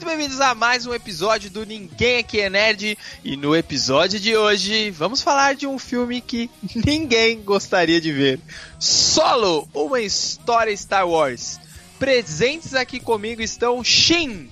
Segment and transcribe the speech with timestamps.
[0.00, 2.96] Muito bem-vindos a mais um episódio do Ninguém Aqui é Nerd.
[3.22, 8.40] E no episódio de hoje vamos falar de um filme que ninguém gostaria de ver:
[8.78, 11.60] Solo, uma história Star Wars.
[11.98, 14.48] Presentes aqui comigo estão Shin.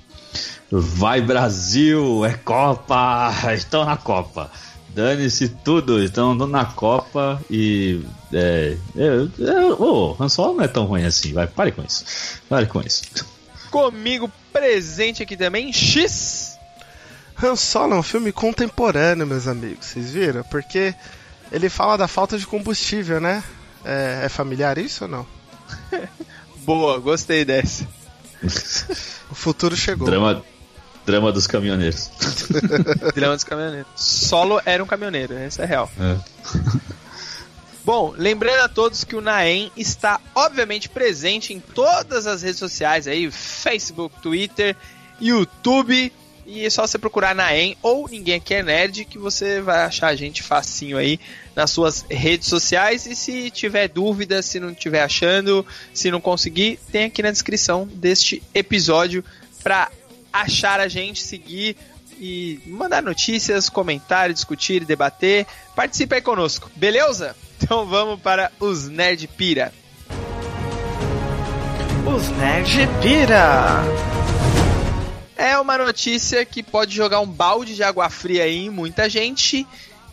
[0.70, 4.50] Vai Brasil, é Copa, estão na Copa.
[4.90, 8.02] Dane-se tudo, estão na Copa e.
[8.34, 12.04] É, é oh, Han Solo não é tão ruim assim, vai, pare com isso.
[12.50, 13.37] Pare com isso.
[13.70, 16.58] Comigo presente aqui também, X.
[17.42, 20.42] Han Solo é um filme contemporâneo, meus amigos, vocês viram?
[20.44, 20.94] Porque
[21.52, 23.42] ele fala da falta de combustível, né?
[23.84, 25.26] É, é familiar isso ou não?
[26.64, 27.86] Boa, gostei dessa.
[29.30, 30.06] o futuro chegou.
[30.08, 30.42] Drama,
[31.06, 32.10] drama dos caminhoneiros.
[33.14, 33.88] drama dos caminhoneiros.
[33.94, 35.90] Solo era um caminhoneiro, essa é real.
[35.98, 36.16] É.
[37.88, 43.08] Bom, lembrando a todos que o Naem está obviamente presente em todas as redes sociais
[43.08, 44.76] aí, Facebook, Twitter,
[45.18, 46.12] YouTube,
[46.44, 50.08] e é só você procurar Naem ou Ninguém Aqui é Nerd que você vai achar
[50.08, 51.18] a gente facinho aí
[51.56, 53.06] nas suas redes sociais.
[53.06, 57.86] E se tiver dúvida, se não estiver achando, se não conseguir, tem aqui na descrição
[57.90, 59.24] deste episódio
[59.62, 59.90] para
[60.30, 61.74] achar a gente, seguir
[62.20, 65.46] e mandar notícias, comentar, discutir, debater.
[65.74, 67.34] Participe aí conosco, beleza?
[67.68, 69.74] Então vamos para os Nerd Pira.
[72.06, 73.82] Os Nerd Pira.
[75.36, 79.66] É uma notícia que pode jogar um balde de água fria aí em muita gente,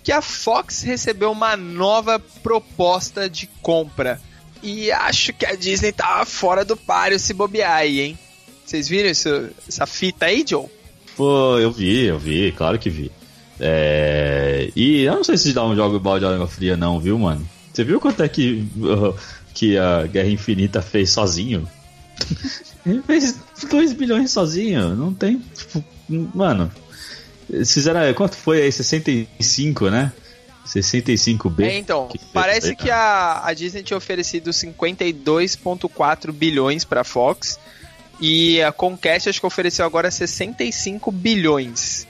[0.04, 4.20] que a Fox recebeu uma nova proposta de compra.
[4.62, 8.20] E acho que a Disney tava fora do páreo se bobear aí, hein?
[8.66, 9.30] Vocês viram isso,
[9.66, 10.68] essa fita aí, Joe?
[11.16, 13.10] Pô, eu vi, eu vi, claro que vi.
[13.60, 14.72] É...
[14.76, 17.48] E eu não sei se dá um jogo balde de água fria, não, viu, mano?
[17.74, 18.68] Você viu quanto é que,
[19.54, 21.68] que a Guerra Infinita fez sozinho?
[22.86, 23.36] Ele fez
[23.70, 25.42] 2 bilhões sozinho, não tem.
[25.56, 25.84] Tipo,
[26.34, 26.72] mano.
[27.66, 28.14] Fizeram.
[28.14, 28.72] Quanto foi aí?
[28.72, 30.12] 65, né?
[30.66, 31.64] 65B.
[31.64, 37.60] É, então, que parece que a, a Disney tinha oferecido 52,4 bilhões pra Fox.
[38.20, 42.08] E a Comcast acho que ofereceu agora 65 bilhões.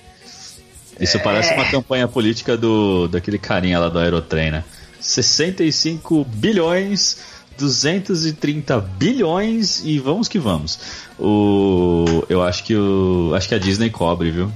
[0.99, 1.19] Isso é...
[1.19, 4.63] parece uma campanha política do daquele carinha lá do Aerotrem, né?
[4.99, 7.17] 65 bilhões,
[7.57, 10.79] 230 bilhões e vamos que vamos.
[11.19, 14.51] O, eu acho que o, acho que a Disney cobre, viu?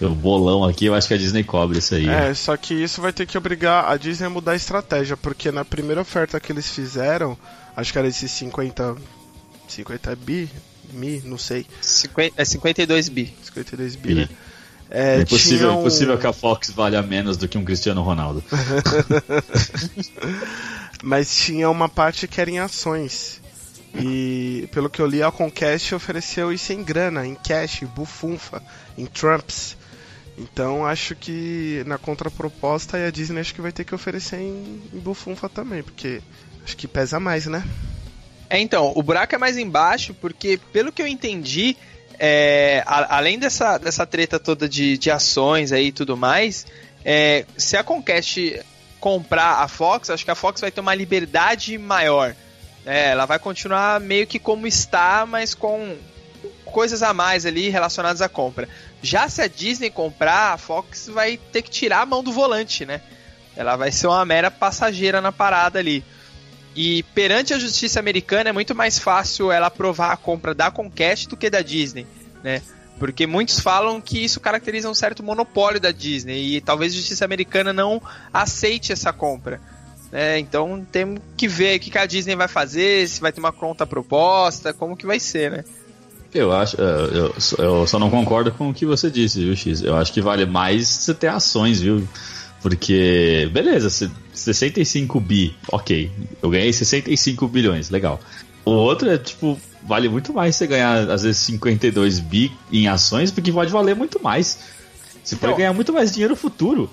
[0.00, 2.06] O bolão aqui, eu acho que a Disney cobre isso aí.
[2.06, 5.50] É, só que isso vai ter que obrigar a Disney a mudar a estratégia, porque
[5.50, 7.36] na primeira oferta que eles fizeram,
[7.74, 8.96] acho que era esses 50
[9.68, 10.48] 50 bi,
[10.92, 11.66] mi, não sei.
[11.80, 13.34] 50, é 52 bi.
[13.42, 14.14] 52 bi, bi.
[14.14, 14.28] né?
[14.90, 15.82] É, é possível, um...
[15.82, 18.42] possível que a Fox valha menos do que um Cristiano Ronaldo.
[21.02, 23.40] Mas tinha uma parte que era em ações.
[23.94, 28.62] E pelo que eu li, a Conquest ofereceu isso em grana, em cash, em bufunfa,
[28.96, 29.76] em Trumps.
[30.38, 34.98] Então acho que na contraproposta a Disney acho que vai ter que oferecer em, em
[34.98, 36.20] bufunfa também, porque
[36.62, 37.64] acho que pesa mais, né?
[38.48, 41.76] É, então, o buraco é mais embaixo, porque pelo que eu entendi,
[42.18, 46.66] é, a, além dessa, dessa treta toda de, de ações aí e tudo mais,
[47.04, 48.38] é, se a Conquest
[49.00, 52.34] comprar a Fox, acho que a Fox vai ter uma liberdade maior.
[52.84, 55.96] É, ela vai continuar meio que como está, mas com
[56.64, 58.68] coisas a mais ali relacionadas à compra.
[59.02, 62.84] Já se a Disney comprar, a Fox vai ter que tirar a mão do volante,
[62.84, 63.00] né?
[63.56, 66.04] Ela vai ser uma mera passageira na parada ali.
[66.76, 71.26] E perante a justiça americana é muito mais fácil ela aprovar a compra da Conquest
[71.26, 72.06] do que da Disney,
[72.44, 72.60] né?
[72.98, 77.24] Porque muitos falam que isso caracteriza um certo monopólio da Disney e talvez a justiça
[77.24, 78.00] americana não
[78.32, 79.58] aceite essa compra.
[80.12, 80.38] Né?
[80.38, 83.86] Então temos que ver o que a Disney vai fazer, se vai ter uma conta
[83.86, 85.64] proposta, como que vai ser, né?
[86.34, 89.82] Eu acho, é, eu, eu só não concordo com o que você disse, viu, X?
[89.82, 92.06] Eu acho que vale mais você ter ações, viu?
[92.66, 93.88] Porque, beleza,
[94.34, 96.10] 65 bi, ok.
[96.42, 98.18] Eu ganhei 65 bilhões, legal.
[98.64, 103.30] O outro é, tipo, vale muito mais você ganhar, às vezes, 52 bi em ações,
[103.30, 104.58] porque pode valer muito mais.
[105.22, 106.90] Você pode então, ganhar muito mais dinheiro futuro.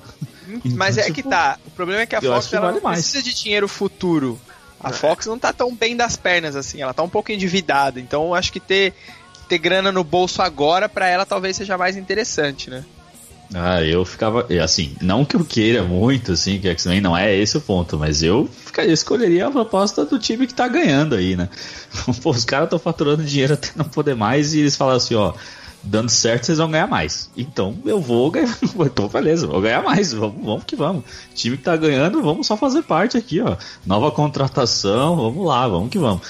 [0.64, 1.58] Mas então, é tipo, que tá.
[1.66, 3.00] O problema é que a Fox que ela vale não mais.
[3.00, 4.40] precisa de dinheiro futuro.
[4.80, 4.94] A é.
[4.94, 8.00] Fox não tá tão bem das pernas assim, ela tá um pouco endividada.
[8.00, 8.94] Então eu acho que ter,
[9.50, 12.86] ter grana no bolso agora para ela talvez seja mais interessante, né?
[13.54, 14.48] Ah, eu ficava.
[14.64, 18.24] Assim, não que eu queira muito, assim, que X-Men não é esse o ponto, mas
[18.24, 21.50] eu ficaria, escolheria a proposta do time que tá ganhando aí, né?
[22.22, 25.34] Pô, os caras estão faturando dinheiro até não poder mais e eles falam assim, ó.
[25.86, 27.30] Dando certo, vocês vão ganhar mais.
[27.36, 28.58] Então eu vou ganhar.
[28.86, 30.14] Então, beleza, vou ganhar mais.
[30.14, 31.04] Vamos, vamos que vamos.
[31.04, 33.58] O time que tá ganhando, vamos só fazer parte aqui, ó.
[33.86, 36.22] Nova contratação, vamos lá, vamos que vamos.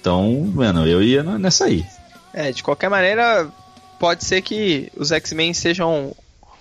[0.00, 1.84] Então, mano, eu ia nessa aí.
[2.32, 3.48] É, de qualquer maneira,
[3.98, 6.14] pode ser que os X-Men sejam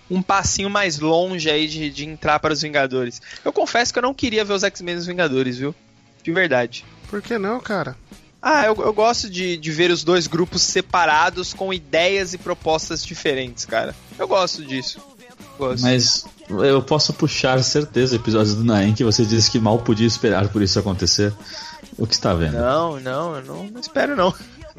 [0.09, 3.21] um passinho mais longe aí de, de entrar para os Vingadores.
[3.44, 5.75] Eu confesso que eu não queria ver os X-Men nos Vingadores, viu?
[6.23, 6.85] De verdade.
[7.09, 7.95] Por que não, cara?
[8.41, 13.06] Ah, eu, eu gosto de, de ver os dois grupos separados com ideias e propostas
[13.06, 13.94] diferentes, cara.
[14.17, 15.00] Eu gosto disso.
[15.57, 15.83] Gosto.
[15.83, 20.47] Mas eu posso puxar certeza episódios do Naem que você disse que mal podia esperar
[20.47, 21.33] por isso acontecer.
[21.97, 22.53] O que está vendo?
[22.53, 24.33] Não, não, eu não, não espero não.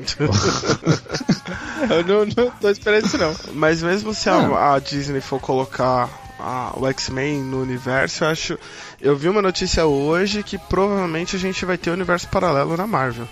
[1.90, 3.34] eu não, não tô esperando isso não.
[3.54, 6.08] Mas mesmo se a, a Disney for colocar
[6.38, 8.58] a, o X-Men no universo, eu acho.
[9.00, 12.86] Eu vi uma notícia hoje que provavelmente a gente vai ter um universo paralelo na
[12.86, 13.28] Marvel.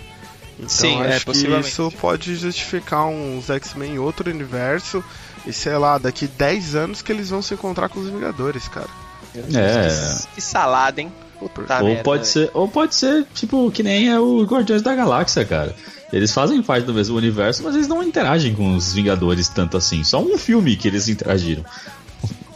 [0.57, 5.03] Então Sim, é, acho que isso pode justificar uns X-Men em outro universo.
[5.45, 8.89] E sei lá, daqui 10 anos que eles vão se encontrar com os Vingadores, cara.
[9.35, 9.39] É.
[9.41, 11.11] Que, que salada, hein?
[11.39, 12.31] Puta ou merda, pode velho.
[12.31, 15.73] ser, ou pode ser tipo que nem é o Guardiões da Galáxia, cara.
[16.11, 20.03] Eles fazem parte do mesmo universo, mas eles não interagem com os Vingadores tanto assim.
[20.03, 21.63] Só um filme que eles interagiram.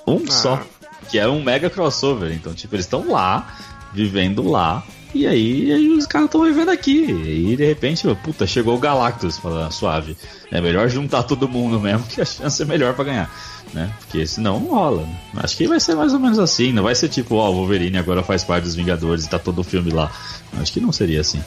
[0.07, 0.31] Um Ah.
[0.31, 0.63] só.
[1.09, 2.31] Que é um mega crossover.
[2.33, 3.55] Então, tipo, eles estão lá,
[3.93, 4.83] vivendo lá.
[5.13, 7.03] E aí, aí os caras estão vivendo aqui.
[7.05, 10.17] E de repente, puta, chegou o Galactus, fala suave.
[10.49, 13.31] É melhor juntar todo mundo mesmo, que a chance é melhor pra ganhar.
[13.71, 13.91] Né?
[13.99, 15.03] Porque senão não rola.
[15.03, 15.19] Né?
[15.37, 16.73] Acho que vai ser mais ou menos assim.
[16.73, 19.59] Não vai ser tipo, ó, o Wolverine agora faz parte dos Vingadores e tá todo
[19.59, 20.11] o filme lá.
[20.59, 21.43] Acho que não seria assim.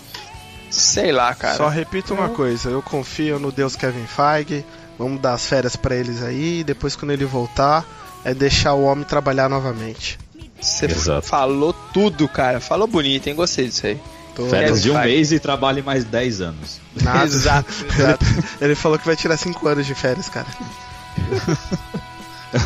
[0.70, 1.56] Sei lá, cara.
[1.56, 4.64] Só repito uma coisa, eu confio no Deus Kevin Feige.
[4.98, 6.60] Vamos dar as férias pra eles aí.
[6.60, 7.84] E depois, quando ele voltar,
[8.24, 10.18] é deixar o homem trabalhar novamente.
[10.60, 10.88] Você
[11.22, 12.60] falou tudo, cara.
[12.60, 13.34] Falou bonito, hein?
[13.34, 14.00] Gostei disso aí.
[14.34, 15.06] Tô- Férias de um vai.
[15.06, 16.80] mês e trabalhe mais 10 anos.
[17.02, 17.24] Nada.
[17.26, 18.24] Exato, exato.
[18.60, 20.46] Ele falou que vai tirar 5 anos de férias, cara.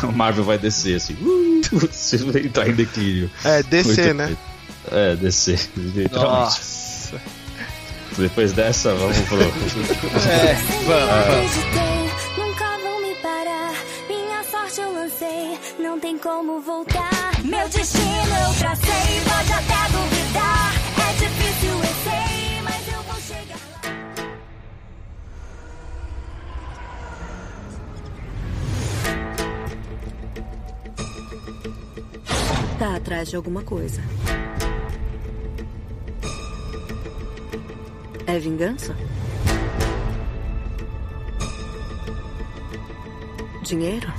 [0.03, 1.15] O Marvel vai descer assim.
[1.15, 1.61] Uh,
[1.91, 3.29] você vai entrar em declínio.
[3.43, 4.27] É, DC, Muito né?
[4.27, 4.37] bem.
[4.91, 5.59] É, descer.
[5.75, 6.15] Literalmente.
[6.15, 7.21] Nossa.
[8.17, 9.37] Depois dessa, vamos pro.
[9.41, 10.53] É,
[10.85, 11.09] vamos.
[11.11, 13.73] Acreditei, nunca vão me parar.
[14.07, 17.09] Minha sorte eu lancei, não tem como voltar.
[17.43, 20.73] Meu destino eu tracei, pode até duvidar.
[21.09, 23.81] É difícil, eu sei, mas eu vou chegar lá.
[32.79, 34.01] Tá atrás de alguma coisa.
[38.27, 38.95] É vingança?
[43.63, 44.11] Dinheiro?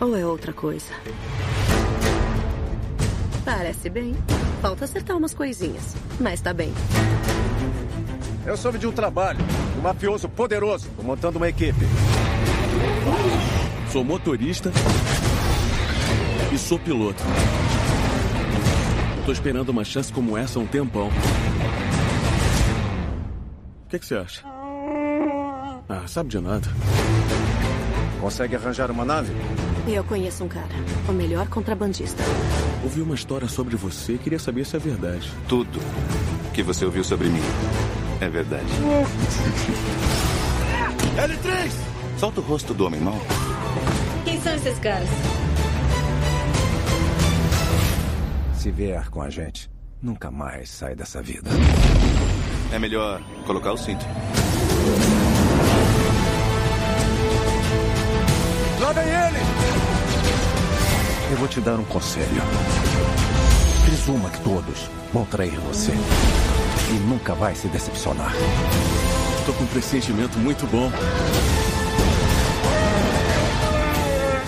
[0.00, 0.92] Ou é outra coisa?
[3.44, 4.16] Parece bem.
[4.60, 5.94] Falta acertar umas coisinhas.
[6.20, 6.72] Mas tá bem.
[8.44, 9.38] Eu soube de um trabalho.
[9.78, 10.88] Um mafioso poderoso.
[10.96, 11.84] Tô montando uma equipe.
[13.90, 14.72] Sou motorista
[16.52, 17.22] e sou piloto.
[19.24, 21.08] Tô esperando uma chance como essa há um tempão.
[23.86, 24.42] O que, que você acha?
[25.88, 26.66] Ah, sabe de nada.
[28.20, 29.32] Consegue arranjar uma nave?
[29.86, 30.68] Eu conheço um cara.
[31.08, 32.22] O melhor contrabandista.
[32.82, 35.30] Ouvi uma história sobre você e queria saber se é verdade.
[35.48, 35.78] Tudo
[36.52, 37.42] que você ouviu sobre mim
[38.20, 38.66] é verdade.
[41.16, 41.70] L3!
[42.18, 43.18] Solta o rosto do homem mau.
[44.24, 45.08] Quem são esses caras?
[48.62, 49.68] Se vier com a gente,
[50.00, 51.50] nunca mais sai dessa vida.
[52.72, 54.06] É melhor colocar o cinto.
[58.80, 59.38] Lá vem ele!
[61.32, 62.40] Eu vou te dar um conselho.
[63.84, 65.90] Presuma que todos vão trair você.
[65.90, 68.32] E nunca vai se decepcionar.
[69.44, 70.88] Tô com um pressentimento muito bom.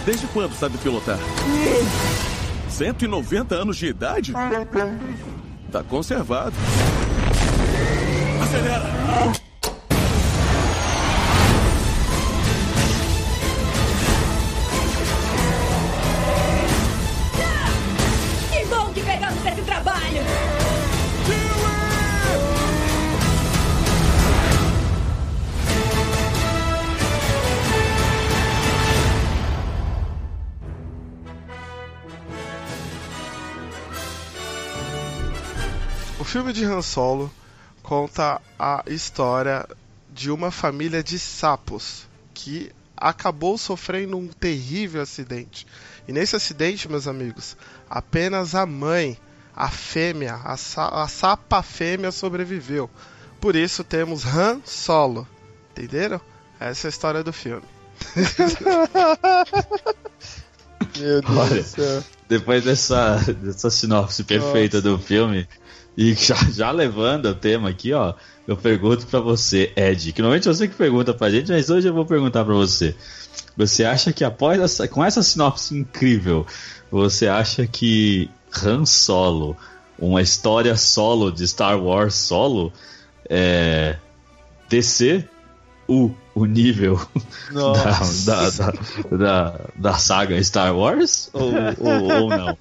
[0.06, 1.18] Desde quando sabe pilotar?
[2.74, 4.32] 190 anos de idade?
[5.70, 6.54] Tá conservado.
[8.42, 8.93] Acelera!
[36.34, 37.32] Filme de Han Solo
[37.80, 39.64] conta a história
[40.12, 45.64] de uma família de sapos que acabou sofrendo um terrível acidente.
[46.08, 47.56] E nesse acidente, meus amigos,
[47.88, 49.16] apenas a mãe,
[49.54, 52.90] a fêmea, a, sa a sapa fêmea sobreviveu.
[53.40, 55.28] Por isso temos Han Solo.
[55.70, 56.20] Entenderam?
[56.58, 57.62] Essa é a história do filme.
[60.98, 61.62] Meu Deus Olha.
[61.62, 62.02] do céu.
[62.28, 65.46] Depois dessa, dessa sinopse perfeita do filme,
[65.96, 68.14] e já, já levando o tema aqui, ó,
[68.46, 71.94] eu pergunto pra você, Ed, que normalmente você que pergunta pra gente, mas hoje eu
[71.94, 72.94] vou perguntar pra você.
[73.56, 76.44] Você acha que após essa, com essa sinopse incrível,
[76.90, 78.28] você acha que
[78.62, 79.56] Han Solo,
[79.98, 82.72] uma história solo de Star Wars solo,
[83.28, 83.96] é
[84.68, 85.30] descer
[85.86, 87.00] o, o nível
[88.26, 92.58] da, da, da, da saga Star Wars ou, ou, ou não?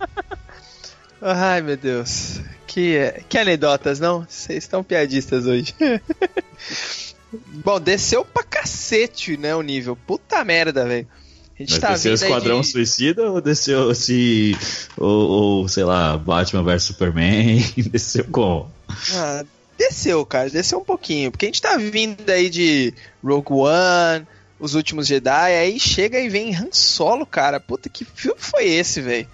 [1.22, 2.42] Ai, meu Deus.
[2.74, 4.26] Que, que anedotas, não?
[4.28, 5.76] Vocês estão piadistas hoje.
[7.64, 9.96] Bom, desceu pra cacete, né, o nível.
[9.96, 11.08] Puta merda, velho.
[11.54, 12.68] A gente Mas tá desceu o Esquadrão de...
[12.68, 14.58] Suicida ou desceu esse.
[14.98, 17.60] Ou, ou, sei lá, Batman vs Superman?
[17.92, 18.68] desceu com.
[19.14, 19.46] Ah,
[19.78, 20.50] desceu, cara.
[20.50, 21.30] Desceu um pouquinho.
[21.30, 22.92] Porque a gente tá vindo aí de
[23.24, 24.26] Rogue One,
[24.60, 27.60] Os Últimos Jedi, aí chega e vem Han Solo, cara.
[27.60, 29.28] Puta, que filme foi esse, velho?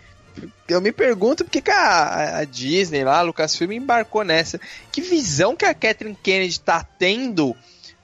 [0.68, 4.60] Eu me pergunto por que que a, a Disney lá, a Lucasfilm, embarcou nessa.
[4.92, 7.56] Que visão que a Kathleen Kennedy tá tendo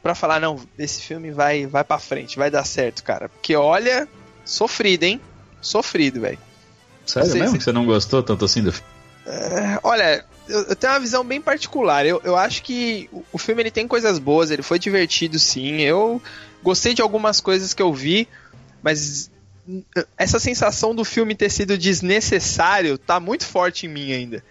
[0.02, 3.28] pra falar, não, esse filme vai, vai pra frente, vai dar certo, cara.
[3.28, 4.08] Porque olha,
[4.44, 5.20] sofrido, hein?
[5.62, 6.38] Sofrido, velho.
[7.06, 7.58] Sério Sei, mesmo sei.
[7.58, 8.74] que você não gostou tanto assim do
[9.26, 12.06] É, olha, eu, eu tenho uma visão bem particular.
[12.06, 15.82] Eu, eu acho que o, o filme ele tem coisas boas, ele foi divertido sim.
[15.82, 16.22] Eu
[16.62, 18.28] gostei de algumas coisas que eu vi,
[18.82, 19.30] mas
[20.18, 24.44] essa sensação do filme ter sido desnecessário tá muito forte em mim ainda.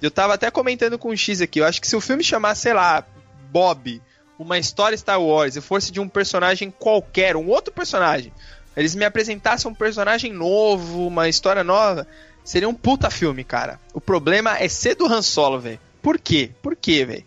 [0.00, 2.62] Eu tava até comentando com o X aqui, eu acho que se o filme chamasse,
[2.62, 3.04] sei lá,
[3.50, 4.00] Bob,
[4.38, 8.32] uma história Star Wars, e fosse de um personagem qualquer, um outro personagem,
[8.76, 12.06] eles me apresentassem um personagem novo, uma história nova,
[12.42, 13.78] seria um puta filme, cara.
[13.92, 15.80] O problema é ser do Han Solo, velho.
[16.02, 16.50] Por quê?
[16.60, 17.24] Por quê, velho?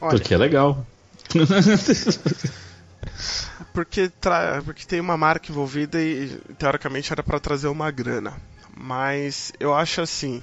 [0.00, 0.84] Porque é legal.
[3.76, 4.62] porque, tra...
[4.64, 6.28] porque tem uma marca envolvida e
[6.58, 8.32] teoricamente era pra trazer uma grana.
[8.74, 10.42] Mas eu acho assim,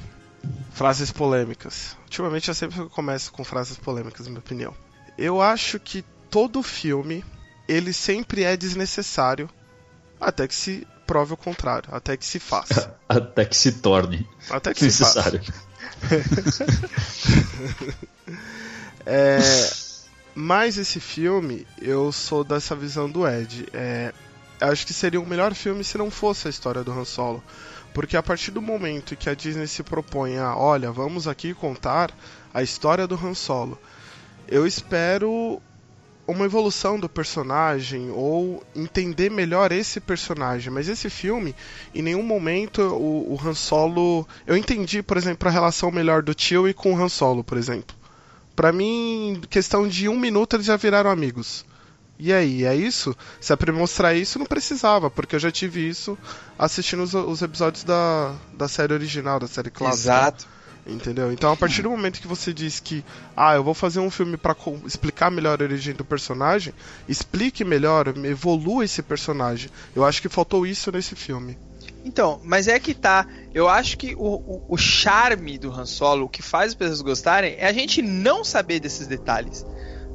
[0.72, 1.98] frases polêmicas.
[2.04, 4.76] Ultimamente eu sempre começo com frases polêmicas, na minha opinião.
[5.18, 7.26] Eu acho que todo filme
[7.68, 9.50] ele sempre é desnecessário
[10.22, 12.96] até que se prove o contrário, até que se faça.
[13.10, 15.32] Até que se torne Até que se faça.
[15.32, 15.54] necessário.
[19.06, 19.38] É,
[20.36, 23.68] mas esse filme, eu sou dessa visão do Ed.
[23.74, 24.14] É,
[24.60, 27.44] acho que seria o melhor filme se não fosse a história do Han Solo.
[27.94, 32.12] Porque a partir do momento que a Disney se propõe a, olha, vamos aqui contar
[32.52, 33.78] a história do Han Solo,
[34.48, 35.62] eu espero
[36.26, 40.72] uma evolução do personagem ou entender melhor esse personagem.
[40.72, 41.54] Mas esse filme,
[41.94, 44.28] em nenhum momento o, o Han Solo.
[44.48, 47.96] Eu entendi, por exemplo, a relação melhor do Chewie com o Han Solo, por exemplo.
[48.56, 51.66] Pra mim, em questão de um minuto eles já viraram amigos.
[52.20, 53.16] E aí, é isso?
[53.42, 56.18] Se é pra mostrar isso, não precisava, porque eu já tive isso
[56.58, 60.02] assistindo os, os episódios da, da série original, da série clássica.
[60.14, 60.48] Exato.
[60.86, 61.32] Entendeu?
[61.32, 63.04] Então, a partir do momento que você diz que,
[63.38, 66.74] ah, eu vou fazer um filme pra co- explicar melhor a origem do personagem,
[67.08, 69.70] explique melhor, evolua esse personagem.
[69.96, 71.58] Eu acho que faltou isso nesse filme.
[72.06, 73.26] Então, mas é que tá.
[73.54, 77.02] Eu acho que o, o, o charme do Han Solo, o que faz as pessoas
[77.02, 79.66] gostarem, é a gente não saber desses detalhes.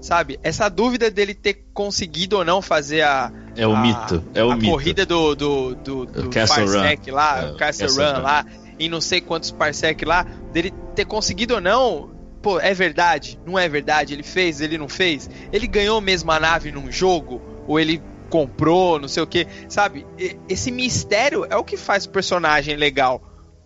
[0.00, 0.38] Sabe?
[0.44, 3.32] Essa dúvida dele ter conseguido ou não fazer a.
[3.56, 4.70] É o a, mito, é o a mito.
[4.70, 7.16] corrida do, do, do, do Castle Parsec Run.
[7.16, 8.22] lá, É, o Castle, Castle Run Run.
[8.22, 8.46] lá,
[8.78, 12.10] e não sei quantos Parsec lá, dele ter conseguido ou não.
[12.40, 13.40] Pô, é verdade?
[13.44, 14.12] Não é verdade?
[14.14, 15.28] Ele fez, ele não fez?
[15.52, 17.42] Ele ganhou mesmo a nave num jogo?
[17.66, 19.46] Ou ele comprou, não sei o que?
[19.68, 20.06] Sabe?
[20.48, 23.22] Esse mistério é o que faz o personagem legal.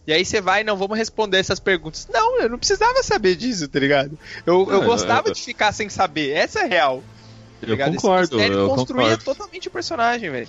[0.06, 2.08] E aí você vai, não, vamos responder essas perguntas.
[2.12, 4.18] Não, eu não precisava saber disso, tá ligado?
[4.44, 6.30] Eu, eu Não, gostava eu- de ficar sem saber.
[6.30, 7.02] Essa é real.
[7.60, 7.90] tá Eu ligado?
[7.90, 9.24] Esse concordo, mistério eu construía concordo.
[9.24, 10.48] totalmente o personagem, velho.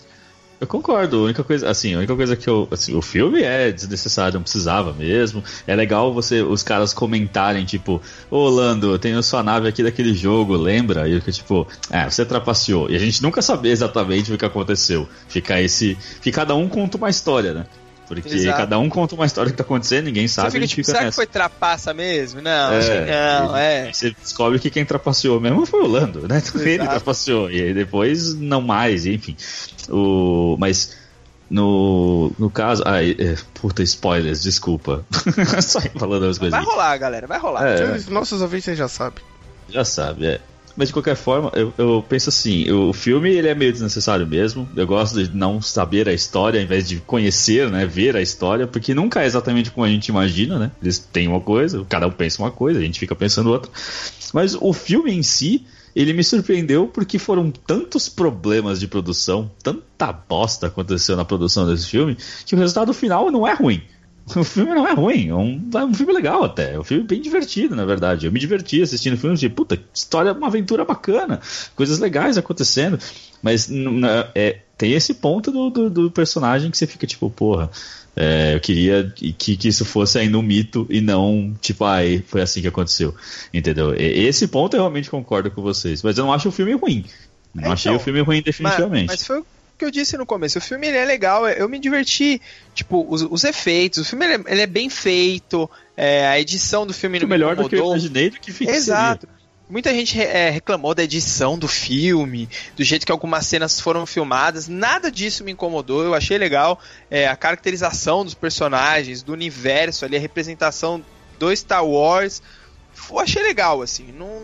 [0.63, 1.17] Eu concordo.
[1.17, 4.43] A única coisa, assim, a única coisa que eu, assim, o filme é desnecessário, não
[4.43, 5.43] precisava mesmo.
[5.67, 8.01] É legal você, os caras comentarem, tipo,
[8.32, 11.08] ô Lando, eu tenho sua nave aqui daquele jogo, lembra?
[11.08, 12.89] E fico tipo, é, você trapaceou.
[12.89, 15.08] E a gente nunca sabe exatamente o que aconteceu.
[15.27, 17.65] Fica esse, fica cada um conta uma história, né?
[18.07, 18.57] Porque Exato.
[18.57, 20.81] cada um conta uma história que tá acontecendo, ninguém Você sabe, fica a gente tipo,
[20.81, 21.15] fica será que nessa.
[21.15, 22.41] foi trapaça mesmo?
[22.41, 23.93] Não, É, acho que não, é.
[23.93, 26.41] Você descobre que quem trapaceou mesmo foi o Lando, né?
[26.55, 27.50] Ele trapaceou.
[27.50, 29.36] E aí depois não mais, enfim.
[29.89, 30.98] O, mas
[31.50, 32.83] no, no caso.
[32.86, 35.05] Ai, é, puta, spoilers, desculpa.
[35.62, 36.57] Sai falando as coisas.
[36.57, 37.67] Vai rolar, galera, vai rolar.
[37.67, 37.95] É.
[37.95, 39.24] Os Nossos ouvintes já sabem.
[39.69, 40.41] Já sabe, é.
[40.75, 44.68] Mas de qualquer forma, eu, eu penso assim, o filme ele é meio desnecessário mesmo.
[44.75, 48.65] Eu gosto de não saber a história, ao invés de conhecer, né, ver a história,
[48.65, 50.72] porque nunca é exatamente como a gente imagina, né?
[50.82, 53.72] Eles têm uma coisa, cada um pensa uma coisa, a gente fica pensando outra.
[54.34, 55.63] Mas o filme em si,
[55.96, 61.88] ele me surpreendeu porque foram tantos problemas de produção, tanta bosta aconteceu na produção desse
[61.88, 63.84] filme, que o resultado final não é ruim.
[64.36, 66.74] O filme não é ruim, é um, é um filme legal até.
[66.74, 68.25] É um filme bem divertido, na verdade.
[68.25, 71.42] Eu me diverti assistindo o filme, tipo, puta, história, uma aventura bacana,
[71.75, 72.98] coisas legais acontecendo.
[73.42, 73.70] Mas
[74.34, 77.70] é, tem esse ponto do, do, do, personagem que você fica tipo, porra,
[78.15, 82.42] é, eu queria que, que isso fosse ainda um mito e não, tipo, ai, foi
[82.42, 83.13] assim que aconteceu.
[83.53, 83.94] Entendeu?
[83.98, 86.01] Esse ponto eu realmente concordo com vocês.
[86.01, 87.06] Mas eu não acho o filme ruim.
[87.53, 89.08] Não então, achei o filme ruim definitivamente.
[89.08, 89.44] Mas, mas foi
[89.77, 92.42] que eu disse no começo, o filme é legal, eu me diverti,
[92.74, 96.86] tipo, os, os efeitos, o filme ele é, ele é bem feito, é, a edição
[96.86, 99.27] do filme Muito melhor do que eu imaginei do que fica Exato.
[99.70, 104.68] Muita gente é, reclamou da edição do filme, do jeito que algumas cenas foram filmadas.
[104.68, 106.80] Nada disso me incomodou, eu achei legal.
[107.10, 111.03] É, a caracterização dos personagens, do universo ali, a representação
[111.39, 112.42] do Star Wars
[113.10, 114.12] eu achei legal, assim.
[114.12, 114.42] Não,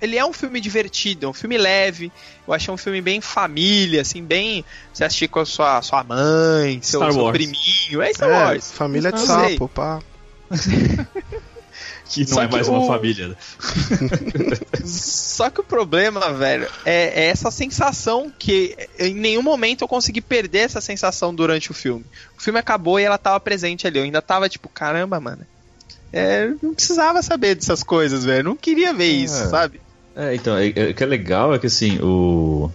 [0.00, 2.12] ele é um filme divertido, é um filme leve.
[2.46, 4.64] Eu achei um filme bem família, assim, bem.
[4.92, 8.02] Você assistir com a sua, sua mãe, seu, seu priminho.
[8.02, 8.72] É Star é, Wars.
[8.72, 10.00] Família de sapo, pá.
[12.08, 13.28] que não Só é mais uma família.
[13.28, 13.36] Né?
[14.84, 20.20] Só que o problema, velho, é, é, essa sensação que em nenhum momento eu consegui
[20.20, 22.04] perder essa sensação durante o filme.
[22.36, 23.98] O filme acabou e ela tava presente ali.
[23.98, 25.46] Eu ainda tava tipo, caramba, mano
[26.12, 28.44] é, não precisava saber dessas coisas, velho.
[28.44, 29.46] Não queria ver isso, é.
[29.46, 29.80] sabe?
[30.16, 32.70] É, então, é, é, o que é legal é que assim, o.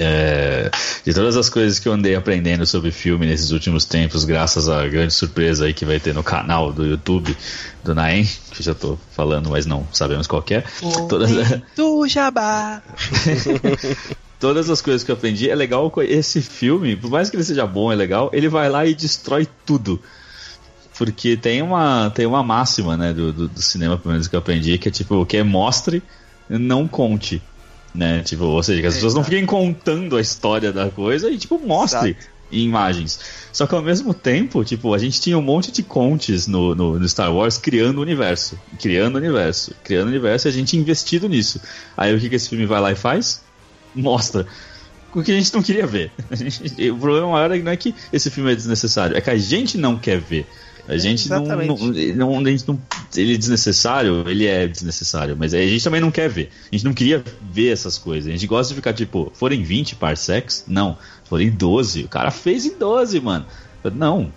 [0.00, 0.70] É,
[1.04, 4.86] de todas as coisas que eu andei aprendendo sobre filme nesses últimos tempos, graças à
[4.86, 7.36] grande surpresa aí que vai ter no canal do YouTube
[7.82, 10.62] do Naem, que já tô falando, mas não sabemos qual é.
[11.08, 11.30] Todas...
[11.74, 12.80] Do Jabá!
[14.38, 17.66] todas as coisas que eu aprendi, é legal esse filme, por mais que ele seja
[17.66, 20.00] bom, é legal, ele vai lá e destrói tudo.
[20.98, 24.40] Porque tem uma, tem uma máxima, né, do, do, do cinema, pelo menos que eu
[24.40, 26.02] aprendi, que é tipo, o que é mostre,
[26.48, 27.40] não conte.
[27.94, 28.20] Né?
[28.24, 31.56] Tipo, ou seja, que as pessoas não fiquem contando a história da coisa e, tipo,
[31.58, 32.26] mostre Exato.
[32.50, 33.20] em imagens.
[33.52, 36.98] Só que ao mesmo tempo, tipo, a gente tinha um monte de contes no, no,
[36.98, 38.58] no, Star Wars criando o universo.
[38.80, 39.72] Criando o universo.
[39.84, 41.60] Criando o universo e a gente investido nisso.
[41.96, 43.40] Aí o que, que esse filme vai lá e faz?
[43.94, 44.46] Mostra.
[45.14, 46.10] O que a gente não queria ver.
[46.92, 49.78] o problema maior é não é que esse filme é desnecessário, é que a gente
[49.78, 50.46] não quer ver.
[50.88, 52.80] A gente não, não, a gente não,
[53.14, 56.50] Ele é desnecessário, ele é desnecessário, mas a gente também não quer ver.
[56.72, 58.26] A gente não queria ver essas coisas.
[58.26, 60.64] A gente gosta de ficar tipo, forem 20 parsecs?
[60.66, 60.96] Não.
[61.24, 62.04] Forem 12.
[62.04, 63.44] O cara fez em 12, mano.
[63.94, 64.32] Não.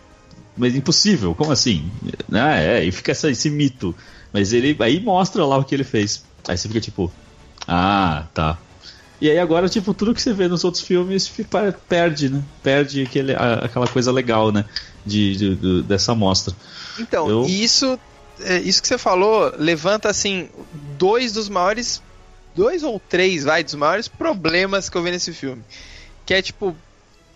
[0.58, 1.90] Mas impossível, como assim?
[2.30, 3.96] Ah, é, e fica essa, esse mito.
[4.34, 6.26] Mas ele aí mostra lá o que ele fez.
[6.50, 7.10] Aí você fica tipo,
[7.66, 8.58] ah, tá.
[9.22, 11.32] E aí agora, tipo, tudo que você vê nos outros filmes
[11.88, 12.42] perde, né?
[12.64, 14.66] Perde aquele, aquela coisa legal, né?
[15.06, 16.56] de, de, de dessa amostra.
[17.00, 17.46] Então, Eu...
[17.46, 18.00] isso,
[18.42, 20.50] é, isso que você falou levanta assim
[20.98, 22.02] dois dos maiores,
[22.56, 25.64] dois ou três, vai, dos maiores problemas que eu vi nesse filme,
[26.26, 26.76] que é tipo,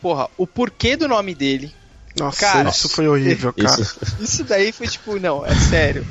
[0.01, 1.73] porra, o porquê do nome dele.
[2.17, 3.81] Nossa, cara, isso foi horrível, cara.
[3.81, 6.05] Isso, isso daí foi tipo, não, é sério.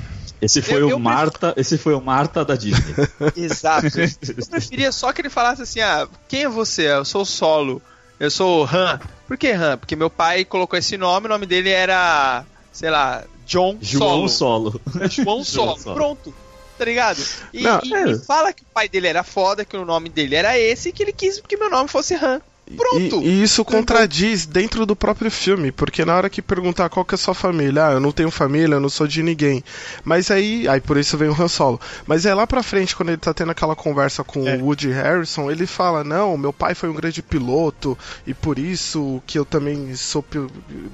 [0.45, 1.61] Esse foi eu, o eu Marta, prefiro...
[1.61, 2.95] esse foi o Marta da Disney.
[3.37, 3.87] Exato.
[3.97, 6.89] Eu preferia só que ele falasse assim: "Ah, quem é você?
[6.91, 7.81] Eu sou o Solo.
[8.19, 9.01] Eu sou o Han.
[9.27, 9.79] Por que Han?
[9.79, 14.81] Porque meu pai colocou esse nome, o nome dele era, sei lá, John João Solo.
[14.81, 14.81] Solo.
[15.11, 15.79] João Solo.
[15.79, 15.95] Solo.
[15.95, 16.35] Pronto.
[16.77, 17.23] Tá ligado?
[17.53, 18.19] E, Não, e, é.
[18.19, 21.05] fala que o pai dele era foda, que o nome dele era esse e que
[21.05, 22.41] ele quis que meu nome fosse Han.
[22.77, 23.23] Pronto.
[23.23, 27.15] E, e isso contradiz dentro do próprio filme, porque na hora que perguntar qual que
[27.15, 29.63] é a sua família, ah, eu não tenho família, eu não sou de ninguém.
[30.03, 31.81] Mas aí, aí por isso vem o Han Solo.
[32.07, 34.57] Mas é lá pra frente, quando ele tá tendo aquela conversa com é.
[34.57, 39.23] o Woody Harrison, ele fala: Não, meu pai foi um grande piloto, e por isso
[39.27, 40.25] que eu também sou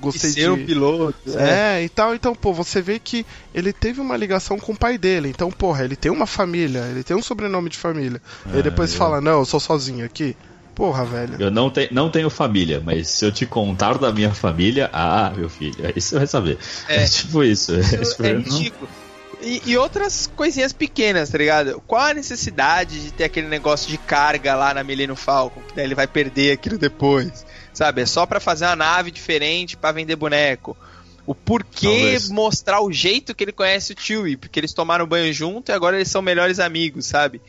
[0.01, 0.51] gostei e ser de.
[0.51, 1.39] um piloto.
[1.39, 1.79] É.
[1.79, 2.15] é, e tal.
[2.15, 5.29] Então, pô, você vê que ele teve uma ligação com o pai dele.
[5.29, 8.21] Então, porra, ele tem uma família, ele tem um sobrenome de família.
[8.45, 8.97] Ah, e depois é.
[8.97, 10.37] fala: Não, eu sou sozinho aqui.
[10.81, 11.37] Porra, velho.
[11.39, 15.31] Eu não, te, não tenho família, mas se eu te contar da minha família, ah,
[15.37, 16.57] meu filho, aí você vai saber.
[16.89, 17.79] É, é tipo isso.
[17.79, 18.89] isso é, é ridículo.
[19.43, 21.83] E, e, outras coisinhas pequenas, tá ligado?
[21.87, 25.85] Qual a necessidade de ter aquele negócio de carga lá na Millennium Falcon, que daí
[25.85, 27.45] ele vai perder aquilo depois?
[27.75, 28.01] Sabe?
[28.01, 30.75] É só para fazer uma nave diferente para vender boneco.
[31.27, 32.31] O porquê Talvez.
[32.31, 35.97] mostrar o jeito que ele conhece o Chewie, porque eles tomaram banho junto e agora
[35.97, 37.43] eles são melhores amigos, sabe?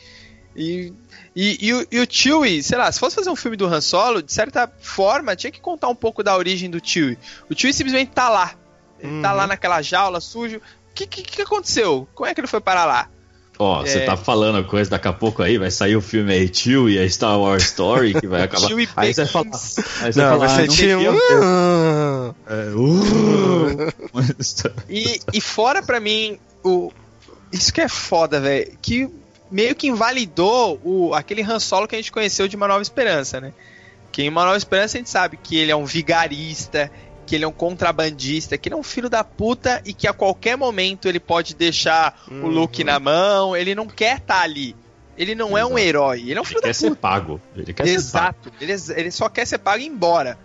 [0.56, 0.94] E
[1.36, 3.80] e, e, o, e o Chewie, sei lá, se fosse fazer um filme do Han
[3.80, 7.18] Solo, de certa forma, tinha que contar um pouco da origem do Chewie.
[7.50, 8.54] O Chewie simplesmente tá lá.
[9.00, 9.22] Ele uhum.
[9.22, 10.58] tá lá naquela jaula, sujo.
[10.58, 10.62] O
[10.94, 12.08] que, que, que aconteceu?
[12.14, 13.08] Como é que ele foi parar lá?
[13.58, 13.88] Ó, oh, é...
[13.88, 17.00] você tá falando coisa, daqui a pouco aí vai sair o filme aí, Tio e
[17.00, 18.68] a Star Wars Story, que vai acabar.
[18.98, 19.52] aí você vai falar.
[20.02, 21.00] Aí você não, vai ser Tio.
[22.48, 23.94] É, uh...
[24.90, 26.92] e, e fora pra mim, o...
[27.52, 28.78] isso que é foda, velho.
[28.82, 29.10] Que
[29.52, 33.42] meio que invalidou o, aquele Han Solo que a gente conheceu de Uma Nova Esperança,
[33.42, 33.54] né?
[34.12, 36.90] Que em Uma Nova Esperança a gente sabe que ele é um vigarista,
[37.26, 40.14] que ele é um contrabandista, que ele é um filho da puta e que a
[40.14, 44.76] qualquer momento ele pode deixar o Luke na mão, ele não quer estar ali.
[45.18, 47.40] Ele não é um herói, ele é um Ele filho da quer ser pago.
[47.56, 48.38] Ele quer ser pago.
[48.40, 48.52] Exato.
[48.60, 50.38] Ele, ele só quer ser pago e ir embora.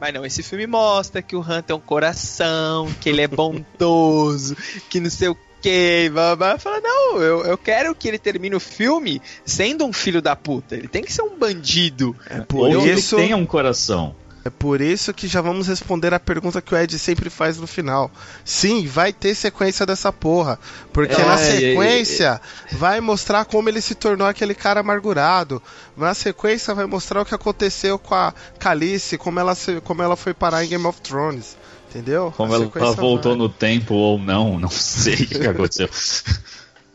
[0.00, 4.56] Mas não, esse filme mostra que o Han tem um coração, que ele é bondoso,
[4.88, 6.10] que não sei o que.
[6.58, 10.74] Fala, não, eu, eu quero que ele termine o filme sendo um filho da puta.
[10.74, 12.14] Ele tem que ser um bandido.
[12.28, 14.14] É por Ou isso, ele tenha um coração.
[14.44, 17.66] é por isso que já vamos responder a pergunta que o Ed sempre faz no
[17.66, 18.10] final.
[18.44, 20.58] Sim, vai ter sequência dessa porra.
[20.92, 22.40] Porque É, na sequência
[22.72, 25.62] vai mostrar como ele se tornou aquele cara amargurado.
[25.96, 30.16] Na sequência vai mostrar o que aconteceu com a Calice, como ela, se- como ela
[30.16, 31.56] foi parar em Game of Thrones.
[31.92, 32.32] Entendeu?
[32.34, 33.38] Como ela, ela voltou vai.
[33.38, 35.88] no tempo ou não, não sei o que, aconteceu.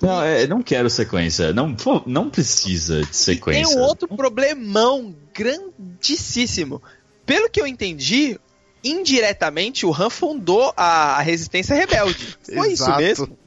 [0.02, 1.54] Não, é, não quero sequência.
[1.54, 3.78] Não, não precisa de Tem sequência.
[3.78, 6.82] um outro problemão grandíssimo.
[7.26, 8.40] Pelo que eu entendi,
[8.84, 12.38] indiretamente o Han fundou a, Resistência Rebelde.
[12.44, 13.38] Foi isso mesmo?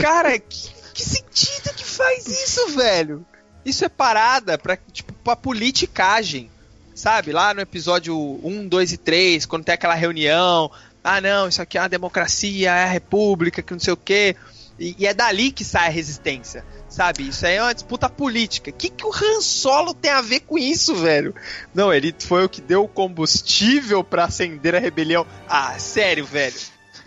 [0.00, 3.24] Cara, que, que sentido que faz isso, velho?
[3.64, 6.50] Isso é parada pra, tipo, pra politicagem.
[6.98, 7.30] Sabe?
[7.30, 10.68] Lá no episódio 1, 2 e 3, quando tem aquela reunião.
[11.02, 14.34] Ah, não, isso aqui é uma democracia, é a república, que não sei o quê.
[14.80, 16.64] E, e é dali que sai a resistência.
[16.88, 17.28] Sabe?
[17.28, 18.70] Isso aí é uma disputa política.
[18.70, 21.32] O que, que o Han Solo tem a ver com isso, velho?
[21.72, 25.24] Não, ele foi o que deu o combustível pra acender a rebelião.
[25.48, 26.56] Ah, sério, velho.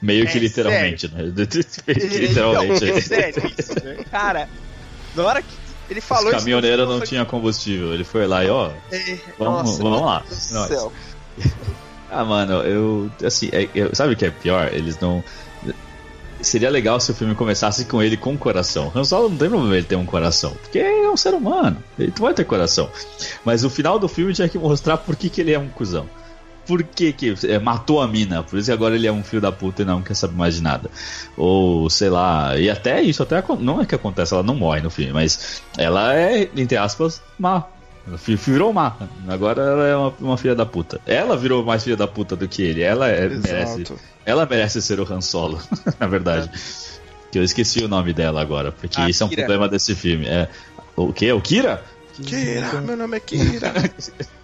[0.01, 1.23] Meio que É, literalmente, né?
[1.23, 1.36] Meio
[2.10, 2.86] que literalmente.
[2.86, 4.06] Não, é sério isso, né?
[4.10, 4.47] Cara,
[5.13, 5.61] na hora que
[5.91, 7.93] ele falou Esse caminhoneiro não tinha combustível.
[7.93, 10.23] Ele foi lá e ó, "É, vamos, nossa, vamos lá.
[10.51, 10.67] Nós.
[10.67, 10.91] céu."
[12.13, 13.10] Ah, mano, eu.
[13.25, 14.69] Assim, é- eu- sabe o que é pior?
[14.73, 15.23] Eles não.
[16.41, 18.91] Seria legal se o filme começasse com ele com coração.
[18.93, 22.12] Han Solo não tem problema ele ter um coração, porque é um ser humano, ele
[22.19, 22.89] vai ter coração.
[23.45, 26.10] Mas o final do filme tinha que mostrar por que, que ele é um cuzão.
[26.65, 29.41] Por que, que é, matou a mina, por isso que agora ele é um filho
[29.41, 30.89] da puta e não quer saber mais de nada.
[31.36, 34.89] Ou sei lá, e até isso, até não é que acontece, ela não morre no
[34.89, 37.65] filme, mas ela é, entre aspas, má.
[38.08, 38.95] Ela virou má.
[39.28, 41.00] Agora ela é uma, uma filha da puta.
[41.06, 42.82] Ela virou mais filha da puta do que ele.
[42.82, 43.84] Ela é- merece.
[44.26, 45.60] Ela merece ser o Han Solo,
[46.00, 46.50] na verdade.
[47.32, 49.43] Que eu esqueci o nome dela agora, porque isso é um Kira.
[49.43, 50.28] problema desse filme.
[50.28, 50.50] É,
[50.95, 51.32] o quê?
[51.32, 51.84] O Kira?
[52.13, 53.74] Kira, meu nome é Kira.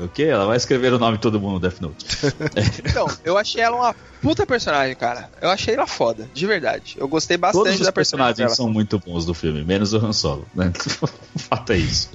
[0.00, 0.24] O quê?
[0.24, 2.06] Ela vai escrever o nome de todo mundo no Death Note.
[2.88, 5.30] Então, eu achei ela uma puta personagem, cara.
[5.40, 6.96] Eu achei ela foda, de verdade.
[6.98, 8.56] Eu gostei bastante Todos os da personagem personagens dela.
[8.56, 10.46] são muito bons do filme, menos o Han Solo.
[10.54, 10.72] Né?
[11.34, 12.10] o fato é isso.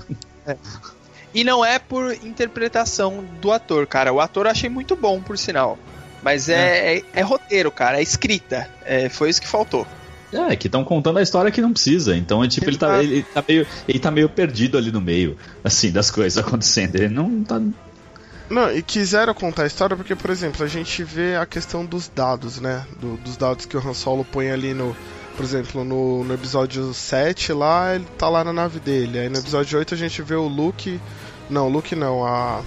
[1.33, 4.13] E não é por interpretação do ator, cara.
[4.13, 5.77] O ator eu achei muito bom, por sinal.
[6.21, 7.99] Mas é, é, é roteiro, cara.
[7.99, 8.69] É escrita.
[8.85, 9.85] É, foi isso que faltou.
[10.33, 12.15] É, que estão contando a história que não precisa.
[12.15, 15.37] Então, é tipo, ele tá, ele, tá meio, ele tá meio perdido ali no meio,
[15.63, 16.95] assim, das coisas acontecendo.
[16.95, 17.61] Ele não tá.
[18.49, 22.07] Não, e quiseram contar a história porque, por exemplo, a gente vê a questão dos
[22.13, 22.85] dados, né?
[22.99, 24.95] Do- dos dados que o Han Solo põe ali no.
[25.35, 29.17] Por exemplo, no, no episódio 7 lá, ele tá lá na nave dele.
[29.17, 30.99] Aí no episódio 8 a gente vê o Luke.
[31.49, 32.61] Não, o Luke não, a.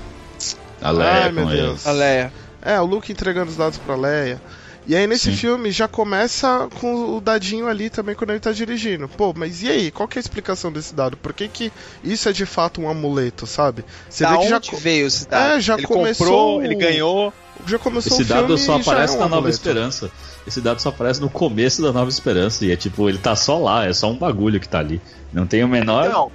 [0.82, 1.62] A Leia Ai, meu ele.
[1.62, 1.86] Deus.
[1.86, 2.32] A Leia.
[2.60, 4.40] É, o Luke entregando os dados pra Leia.
[4.86, 5.36] E aí nesse Sim.
[5.36, 9.08] filme já começa com o dadinho ali também quando ele tá dirigindo.
[9.08, 9.90] Pô, mas e aí?
[9.90, 11.16] Qual que é a explicação desse dado?
[11.16, 11.72] Por que, que
[12.04, 13.84] isso é de fato um amuleto, sabe?
[14.08, 15.52] Você da vê que onde já, veio esse dado?
[15.56, 17.32] É, já ele começou comprou, o- ele ganhou.
[17.66, 19.56] já começou Esse o filme dado só aparece é um na Nova amuleto.
[19.56, 20.10] Esperança.
[20.46, 22.64] Esse dado só aparece no começo da Nova Esperança.
[22.64, 25.00] E é tipo, ele tá só lá, é só um bagulho que tá ali.
[25.32, 26.08] Não tem o menor.
[26.08, 26.30] Não,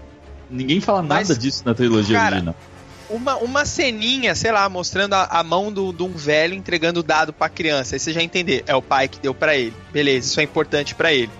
[0.49, 2.55] Ninguém fala nada Mas, disso na trilogia cara, original.
[3.15, 7.03] Uma, uma ceninha, sei lá, mostrando a, a mão do- de um velho entregando o
[7.03, 7.95] dado pra criança.
[7.95, 9.73] Aí você já entender, é o pai que deu pra ele.
[9.91, 11.31] Beleza, isso é importante pra ele.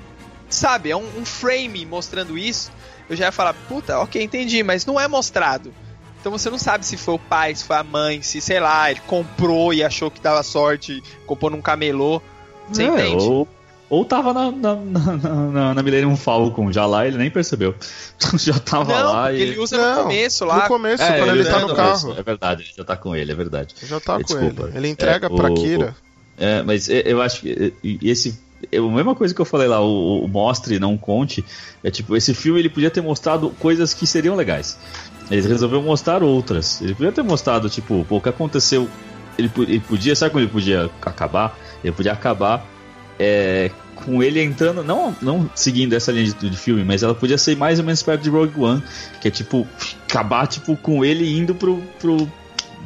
[0.50, 2.72] Sabe, é um, um frame mostrando isso.
[3.10, 5.74] Eu já ia falar, puta, ok, entendi, mas não é mostrado.
[6.20, 8.92] Então você não sabe se foi o pai, se foi a mãe, se, sei lá,
[8.92, 12.22] ele comprou e achou que dava sorte, comprou num camelô.
[12.70, 13.24] Você É, entende?
[13.24, 13.48] Ou,
[13.92, 15.16] ou tava na, na, na,
[15.52, 17.76] na, na Millennium Falcon já lá, ele nem percebeu.
[18.40, 19.42] já tava Não, lá e.
[19.42, 20.62] ele usa Não, no começo lá.
[20.64, 22.00] No começo, É, quando ele, tá é no no carro.
[22.02, 23.76] começo, É verdade, ele já tá com ele, é verdade.
[23.84, 24.68] Já tá com Desculpa.
[24.70, 24.78] ele.
[24.78, 25.96] Ele entrega É, pra o- Kira.
[26.38, 28.40] É, mas e- eu acho que esse.
[28.72, 31.44] é A mesma coisa que eu falei lá, o, o mostre, não conte.
[31.84, 34.78] É tipo, esse filme ele podia ter mostrado coisas que seriam legais.
[35.30, 36.82] Ele resolveu mostrar outras.
[36.82, 38.90] Ele podia ter mostrado, tipo, pô, o que aconteceu.
[39.38, 41.58] Ele, ele podia, sabe como ele podia acabar?
[41.84, 42.66] Ele podia acabar
[43.22, 47.38] é, com ele entrando, não, não seguindo essa linha de, de filme, mas ela podia
[47.38, 48.84] ser mais ou menos perto de Rogue One,
[49.22, 49.68] que é tipo,
[50.10, 52.28] acabar tipo, com ele indo pro, pro,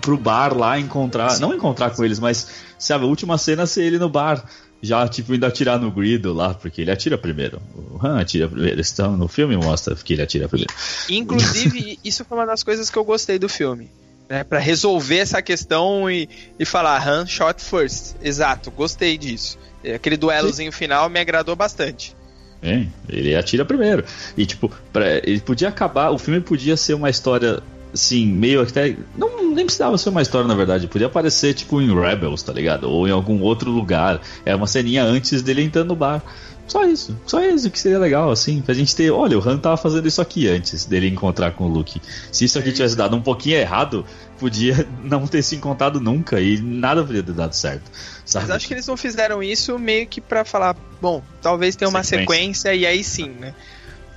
[0.01, 3.97] pro bar lá encontrar, não encontrar com eles, mas sabe, a última cena ser ele
[3.97, 4.43] no bar,
[4.81, 7.61] já, tipo, indo atirar no Grido lá, porque ele atira primeiro.
[7.73, 8.81] O Han atira primeiro.
[8.81, 10.71] Então, no filme mostra que ele atira primeiro.
[11.09, 13.89] Inclusive, isso foi uma das coisas que eu gostei do filme.
[14.27, 16.27] Né, para resolver essa questão e,
[16.59, 18.15] e falar Han shot first.
[18.21, 19.57] Exato, gostei disso.
[19.93, 22.15] Aquele duelozinho final me agradou bastante.
[22.61, 24.03] É, ele atira primeiro.
[24.35, 26.09] E, tipo, pra, ele podia acabar.
[26.09, 27.61] O filme podia ser uma história
[27.93, 28.95] assim, meio até.
[29.15, 30.87] Não nem precisava ser uma história, na verdade.
[30.87, 32.89] Podia aparecer, tipo, em Rebels, tá ligado?
[32.89, 34.19] Ou em algum outro lugar.
[34.45, 36.23] É uma ceninha antes dele entrando no bar.
[36.67, 39.11] Só isso, só isso que seria legal, assim, pra gente ter.
[39.11, 42.01] Olha, o Han tava fazendo isso aqui antes dele encontrar com o Luke.
[42.31, 44.03] Se isso aqui tivesse dado um pouquinho errado,
[44.39, 47.83] podia não ter se encontrado nunca e nada podia ter dado certo.
[48.25, 48.47] Sabe?
[48.47, 52.03] Mas acho que eles não fizeram isso meio que pra falar, bom, talvez tenha uma
[52.03, 53.53] sequência, sequência e aí sim, né?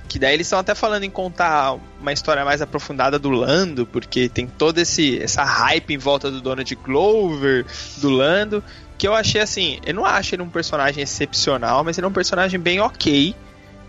[0.07, 4.27] Que daí eles estão até falando em contar uma história mais aprofundada do Lando, porque
[4.27, 7.63] tem toda essa hype em volta do Donald Glover,
[7.97, 8.63] do Lando,
[8.99, 12.13] que eu achei assim, eu não acho ele um personagem excepcional, mas ele é um
[12.13, 13.33] personagem bem ok,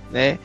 [0.09, 0.39] né?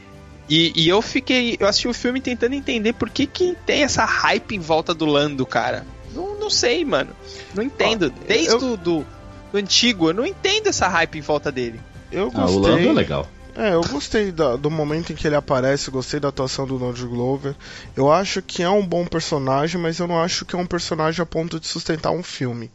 [0.50, 1.56] E, e, eu fiquei.
[1.60, 5.06] Eu assisti o filme tentando entender por que, que tem essa hype em volta do
[5.06, 5.86] Lando, cara.
[6.14, 7.12] Não, não sei, mano.
[7.54, 8.12] Não entendo.
[8.28, 8.60] Desde eu...
[8.60, 9.06] do, do,
[9.52, 11.80] do, antigo, eu não entendo essa hype em volta dele.
[12.12, 12.44] Eu gostei.
[12.44, 13.28] Ah, o Lando é legal.
[13.56, 17.06] É, eu gostei da, do momento em que ele aparece, gostei da atuação do Donald
[17.06, 17.56] Glover.
[17.96, 21.22] Eu acho que é um bom personagem, mas eu não acho que é um personagem
[21.22, 22.70] a ponto de sustentar um filme.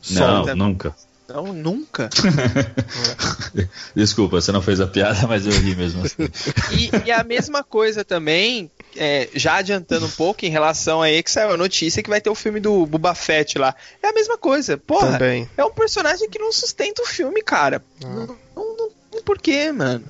[0.00, 0.44] Só.
[0.44, 0.94] Não, nunca.
[1.28, 2.08] Não, nunca.
[3.94, 6.28] Desculpa, você não fez a piada, mas eu ri mesmo assim.
[6.72, 11.22] E, e a mesma coisa também, é, já adiantando um pouco em relação a aí
[11.22, 13.74] que saiu a notícia que vai ter o filme do Boba Fett lá.
[14.02, 14.76] É a mesma coisa.
[14.76, 15.48] Porra, também.
[15.56, 17.82] é um personagem que não sustenta o filme, cara.
[18.04, 18.06] Ah.
[18.06, 20.04] Não, não, não, não por quê, mano?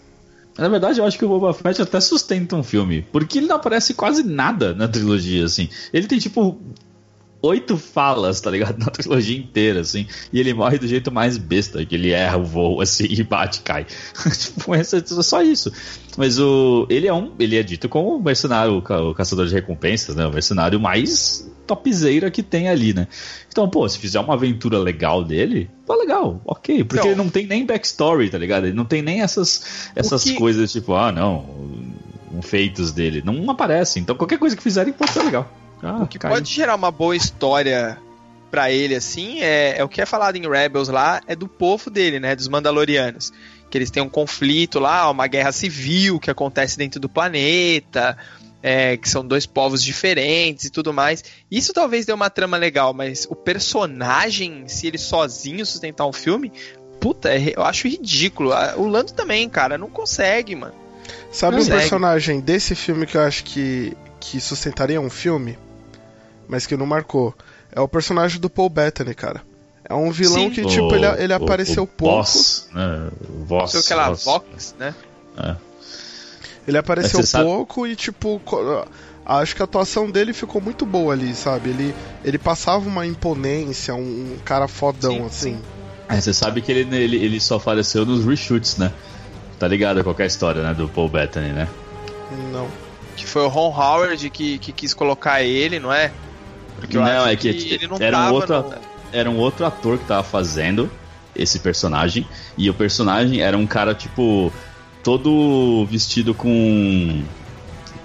[0.58, 3.02] Na verdade, eu acho que o Boba Fett até sustenta um filme.
[3.12, 5.68] Porque ele não aparece quase nada na trilogia, assim.
[5.92, 6.58] Ele tem, tipo,
[7.46, 8.78] oito falas, tá ligado?
[8.82, 10.06] Na trilogia inteira, assim.
[10.32, 13.60] E ele morre do jeito mais besta, que ele erra o voo, assim, e bate
[13.60, 13.86] e cai.
[14.38, 15.72] tipo, é só isso.
[16.16, 16.86] Mas o.
[16.90, 17.32] Ele é um.
[17.38, 20.26] Ele é dito como o mercenário, o caçador de recompensas, né?
[20.26, 23.08] O mercenário mais topzeira que tem ali, né?
[23.48, 26.84] Então, pô, se fizer uma aventura legal dele, tá legal, ok.
[26.84, 28.66] Porque então, ele não tem nem backstory, tá ligado?
[28.66, 30.34] Ele não tem nem essas, essas que...
[30.34, 31.44] coisas tipo, ah, não,
[32.42, 33.22] feitos dele.
[33.24, 33.98] Não aparece.
[33.98, 35.50] Então qualquer coisa que fizerem pode ser legal.
[35.82, 36.34] Ah, o que caiu.
[36.34, 37.98] pode gerar uma boa história
[38.50, 41.90] para ele, assim, é, é, o que é falado em Rebels lá, é do povo
[41.90, 42.34] dele, né?
[42.34, 43.32] Dos Mandalorianos.
[43.68, 48.16] Que eles têm um conflito lá, uma guerra civil que acontece dentro do planeta.
[48.62, 51.22] É, que são dois povos diferentes e tudo mais.
[51.48, 56.50] Isso talvez dê uma trama legal, mas o personagem, se ele sozinho sustentar um filme,
[56.98, 58.50] puta, é, eu acho ridículo.
[58.76, 60.74] O Lando também, cara, não consegue, mano.
[61.30, 65.56] Sabe um personagem desse filme que eu acho que, que sustentaria um filme?
[66.48, 67.34] Mas que não marcou.
[67.72, 69.42] É o personagem do Paul Bettany, cara.
[69.88, 70.50] É um vilão Sim.
[70.50, 72.16] que, tipo, ele, ele o, apareceu o pouco.
[72.16, 73.08] Boss, né?
[73.28, 74.94] O Voss, aquela Vox, né?
[75.38, 75.56] É.
[76.66, 77.92] Ele apareceu pouco sabe...
[77.92, 78.42] e, tipo,
[79.24, 81.70] acho que a atuação dele ficou muito boa ali, sabe?
[81.70, 85.54] Ele, ele passava uma imponência, um, um cara fodão, sim, assim.
[85.54, 85.62] Sim.
[86.08, 88.92] É, você sabe que ele, ele, ele só apareceu nos reshoots, né?
[89.58, 90.74] Tá ligado a qualquer história, né?
[90.74, 91.68] Do Paul Bettany, né?
[92.52, 92.68] Não.
[93.16, 96.12] Que foi o Ron Howard que, que quis colocar ele, não é?
[96.76, 98.74] Porque não, é que, que não era um outro no...
[99.12, 100.90] era um outro ator que tava fazendo
[101.34, 104.52] esse personagem e o personagem era um cara tipo
[105.02, 107.24] todo vestido com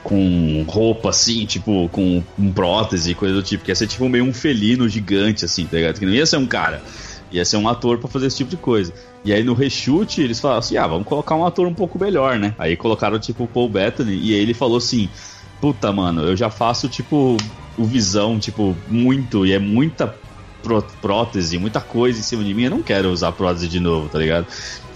[0.03, 4.07] com roupa assim, tipo com, com prótese e coisa do tipo, que ia ser tipo
[4.10, 5.99] meio um felino gigante assim, tá ligado?
[5.99, 6.81] Que não ia ser um cara,
[7.31, 8.93] ia ser um ator para fazer esse tipo de coisa.
[9.23, 12.39] E aí no reshoot eles falaram assim: "Ah, vamos colocar um ator um pouco melhor,
[12.39, 15.10] né?" Aí colocaram tipo o Paul Bettany e aí ele falou assim:
[15.60, 17.38] "Puta, mano, eu já faço tipo
[17.77, 20.15] o Visão, tipo, muito, e é muita
[20.62, 24.10] pró prótese, muita coisa em cima de mim, eu não quero usar prótese de novo,
[24.10, 24.45] tá ligado?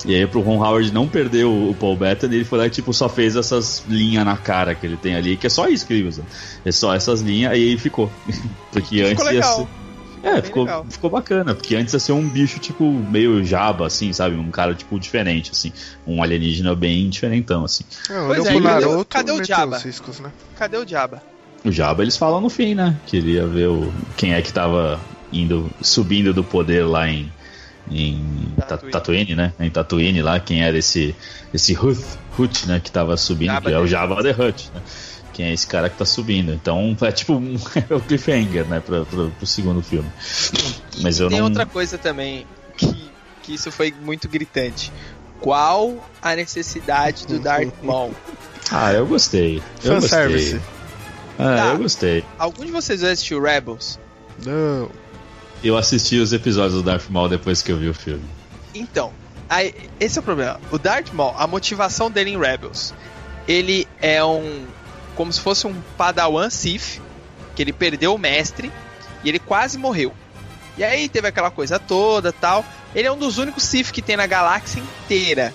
[0.05, 2.69] E aí pro Ron Howard não perder o, o Paul Bettany, ele foi lá e
[2.69, 5.85] tipo, só fez essas linhas na cara que ele tem ali, que é só isso
[5.85, 6.23] que ele usa.
[6.63, 8.11] É só essas linhas, e aí ficou.
[8.71, 9.59] porque ficou antes legal.
[9.59, 9.85] ia ser...
[10.23, 14.35] É, ficou, ficou bacana, porque antes ia ser um bicho, tipo, meio jaba, assim, sabe?
[14.35, 15.71] Um cara, tipo, diferente, assim.
[16.05, 17.83] Um alienígena bem diferentão, assim.
[18.09, 19.77] É, pois é, Naruto, cadê o Jabba?
[19.77, 20.31] Ciscos, né?
[20.57, 21.21] Cadê o Jabba?
[21.65, 22.95] O Jabba eles falam no fim, né?
[23.07, 24.99] Queria ver o, quem é que tava
[25.33, 27.31] indo, subindo do poder lá em,
[27.89, 28.91] em Tatooine.
[28.91, 29.53] Tatooine, né?
[29.59, 31.15] Em Tatooine lá, quem era esse
[31.51, 32.05] esse Huth,
[32.37, 32.79] Huth né?
[32.79, 34.81] Que tava subindo, Jabba que é o Jabba the Hutt, né?
[35.33, 36.53] Quem é esse cara que tá subindo?
[36.53, 37.55] Então é tipo um,
[37.89, 38.79] é o cliffhanger, né?
[38.79, 40.09] Pra, pra, pro segundo filme.
[41.01, 41.45] Mas eu Tem não...
[41.45, 42.45] outra coisa também
[42.77, 44.91] que, que isso foi muito gritante.
[45.41, 48.13] Qual a necessidade do Darth Maul?
[48.71, 49.61] Ah, eu gostei.
[49.83, 50.59] Eu gostei.
[51.37, 51.65] Ah, tá.
[51.67, 52.23] eu gostei.
[52.37, 53.99] Algum de vocês já assistiu Rebels?
[54.45, 54.89] Não.
[55.63, 58.23] Eu assisti os episódios do Darth Maul depois que eu vi o filme.
[58.73, 59.11] Então,
[59.49, 60.59] Aí, esse é o problema.
[60.71, 62.93] O Darth Maul, a motivação dele em Rebels,
[63.47, 64.65] ele é um.
[65.15, 66.99] como se fosse um Padawan Sith,
[67.55, 68.71] que ele perdeu o mestre
[69.23, 70.13] e ele quase morreu.
[70.77, 72.65] E aí teve aquela coisa toda tal.
[72.93, 75.53] Ele é um dos únicos Sith que tem na galáxia inteira.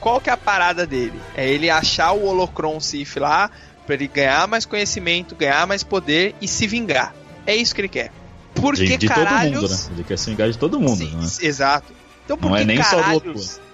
[0.00, 1.18] Qual que é a parada dele?
[1.34, 3.50] É ele achar o Holocron Sith lá,
[3.86, 7.14] pra ele ganhar mais conhecimento, ganhar mais poder e se vingar.
[7.46, 8.10] É isso que ele quer.
[8.54, 9.62] Por De, que de todo caralhos...
[9.62, 9.78] mundo, né?
[9.92, 11.26] Ele quer se vingar de todo mundo, Sim, né?
[11.42, 11.92] Exato.
[12.24, 13.00] Então por é que nem só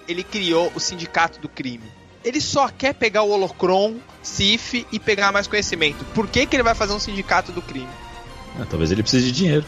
[0.08, 1.84] ele criou o Sindicato do Crime?
[2.24, 6.04] Ele só quer pegar o Holocron, Sif e pegar mais conhecimento.
[6.06, 7.88] Por que, que ele vai fazer um Sindicato do Crime?
[8.58, 9.64] Ah, talvez ele precise de dinheiro.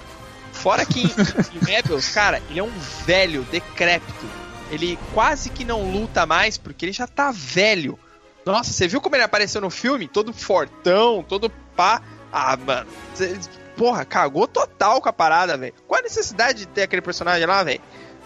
[0.52, 1.07] Fora que em,
[1.57, 2.72] em Rebels, cara, ele é um
[3.07, 4.26] velho, decrépito.
[4.70, 7.98] Ele quase que não luta mais porque ele já tá velho.
[8.44, 10.09] Nossa, você viu como ele apareceu no filme?
[10.09, 12.02] Todo fortão, todo pá.
[12.33, 12.87] Ah, mano.
[13.14, 13.37] cê-
[13.76, 15.74] porra, cagou total com a parada, velho.
[15.87, 17.81] Qual a necessidade de ter aquele personagem lá, velho?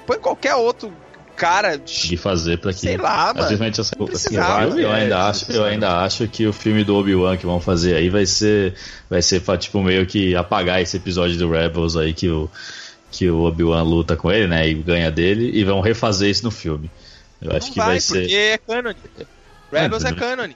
[0.06, 0.92] Põe qualquer outro
[1.36, 1.76] cara.
[1.76, 2.80] De fazer pra que.
[2.80, 3.40] Sei lá, mano.
[3.40, 7.36] Simplesmente essa- precisava, eu, eu ainda acho, eu ainda acho que o filme do Obi-Wan
[7.36, 8.74] que vão fazer aí vai ser
[9.10, 12.48] vai ser pra, tipo meio que apagar esse episódio do Rebels aí que o
[13.10, 16.50] que o Obi-Wan luta com ele, né, e ganha dele e vão refazer isso no
[16.50, 16.90] filme.
[17.40, 18.94] Eu acho Não que vai, vai, ser porque é canon.
[19.82, 20.48] Rebels é, É, canon.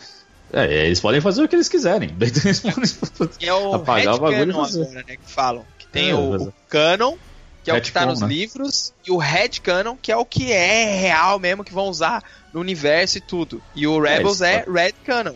[0.52, 2.10] É, eles podem fazer o que eles quiserem.
[2.20, 5.64] Eles podem- é o Apagar o bagulho agora, né, que falam.
[5.78, 7.16] Que tem É, o, mas- o canon,
[7.62, 8.26] que é o que tá Retcon, nos né?
[8.28, 12.58] livros, e o headcanon, que é o que é real mesmo, que vão usar no
[12.60, 13.62] universo e tudo.
[13.76, 15.34] E o Rebels eles é red canon.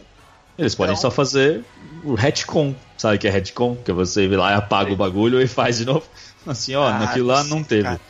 [0.59, 1.65] Eles podem Então- só fazer
[2.03, 3.77] o retcon, sabe o que é retcon?
[3.77, 6.07] Que você vai lá e apaga o bagulho e faz de novo.
[6.47, 7.85] Assim, ó, Ah, naquilo lá não teve.
[7.85, 8.01] cara.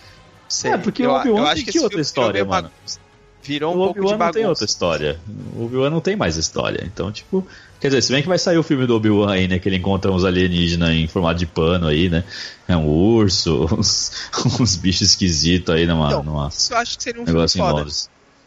[0.48, 0.70] Sei.
[0.72, 2.70] É, porque Eu- o Obi-Wan tem que outra filme história, mano.
[2.70, 3.03] bagunça.
[3.44, 4.38] Virou um o pouco de Obi-Wan não bagunça.
[4.38, 5.20] tem outra história.
[5.54, 6.82] O Obi-Wan não tem mais história.
[6.84, 7.46] Então, tipo.
[7.78, 9.58] Quer dizer, se bem que vai sair o filme do Obi-Wan aí, né?
[9.58, 12.24] Que ele encontra uns alienígenas em formato de pano aí, né?
[12.66, 14.10] É um urso, uns,
[14.58, 16.06] uns bichos esquisitos aí numa.
[16.06, 17.86] Então, numa Isso eu acho que seria um filme negócio em foda.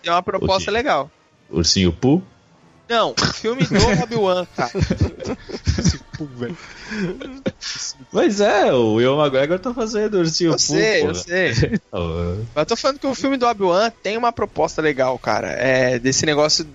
[0.02, 1.12] Tem uma proposta legal.
[1.50, 2.24] Ursinho Poo?
[2.90, 4.72] Não, filme do Obi-Wan, cara.
[8.12, 10.60] Pois é, o Will McGregor tá fazendo Ursinho Eu Poo.
[10.60, 11.14] sei, eu porra.
[11.16, 11.52] sei.
[12.56, 15.50] Mas eu tô falando que o filme do Obi-Wan tem uma proposta legal, cara.
[15.52, 16.66] É desse negócio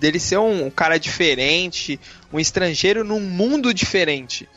[0.00, 1.98] dele ser um cara diferente,
[2.32, 4.48] um estrangeiro num mundo diferente.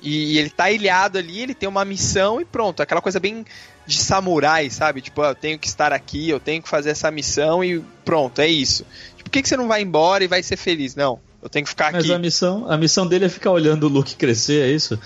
[0.00, 2.82] E ele tá ilhado ali, ele tem uma missão e pronto.
[2.82, 3.44] Aquela coisa bem
[3.86, 5.00] de samurai, sabe?
[5.00, 8.40] Tipo, ah, eu tenho que estar aqui, eu tenho que fazer essa missão e pronto,
[8.40, 8.84] é isso.
[9.28, 10.94] Por que, que você não vai embora e vai ser feliz?
[10.96, 12.12] Não, eu tenho que ficar Mas aqui.
[12.14, 14.98] a missão, a missão dele é ficar olhando o Luke crescer, é isso?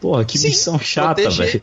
[0.00, 1.46] Porra, que Sim, missão chata, proteger.
[1.46, 1.62] velho.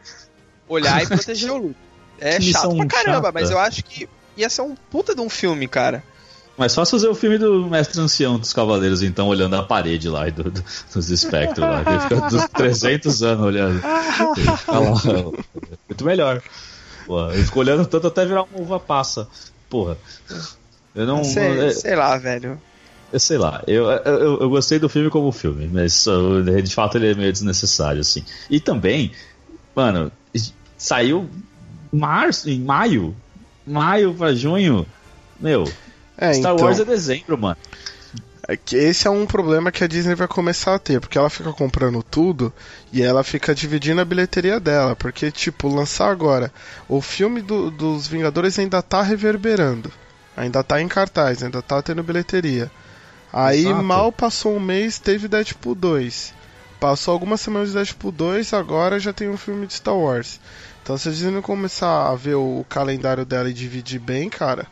[0.67, 1.75] Olhar e proteger o Luke.
[2.19, 3.31] É Que chato pra caramba, chata.
[3.33, 6.03] mas eu acho que ia ser um puta de um filme, cara.
[6.57, 10.27] Mas fácil fazer o filme do Mestre Ancião dos Cavaleiros, então, olhando a parede lá
[10.27, 11.83] e do, do- dos espectros lá.
[11.85, 13.79] Ele fica dos 300 anos olhando.
[14.67, 15.31] Lá,
[15.87, 16.41] muito melhor.
[17.05, 19.27] Porra, ele ficou olhando tanto até virar uma uva passa.
[19.69, 19.97] Porra.
[20.97, 21.23] Eu não.
[21.23, 22.59] sei, é- sei lá, velho.
[23.13, 26.03] eu sei lá, eu, eu, eu gostei do filme como filme, mas
[26.63, 28.25] de fato ele é meio desnecessário, assim.
[28.49, 29.13] E também,
[29.75, 30.11] mano,
[30.77, 31.29] saiu
[31.93, 33.15] março, em maio,
[33.65, 34.85] maio pra junho,
[35.39, 35.63] meu,
[36.17, 37.57] É, Star então, Wars é dezembro, mano.
[38.49, 41.51] é esse é um problema que a Disney vai começar a ter, porque ela fica
[41.53, 42.51] comprando tudo
[42.91, 46.51] e ela fica dividindo a bilheteria dela, porque, tipo, lançar agora,
[46.89, 49.91] o filme do- dos Vingadores ainda tá reverberando,
[50.37, 52.71] ainda tá em cartaz, ainda tá tendo bilheteria.
[53.33, 53.83] Aí Exato.
[53.83, 56.33] mal passou um mês, teve Deadpool 2.
[56.79, 60.39] Passou algumas semanas de Deadpool 2, agora já tem um filme de Star Wars.
[60.83, 64.67] Então se a Disney não começar a ver o calendário dela e dividir bem, cara,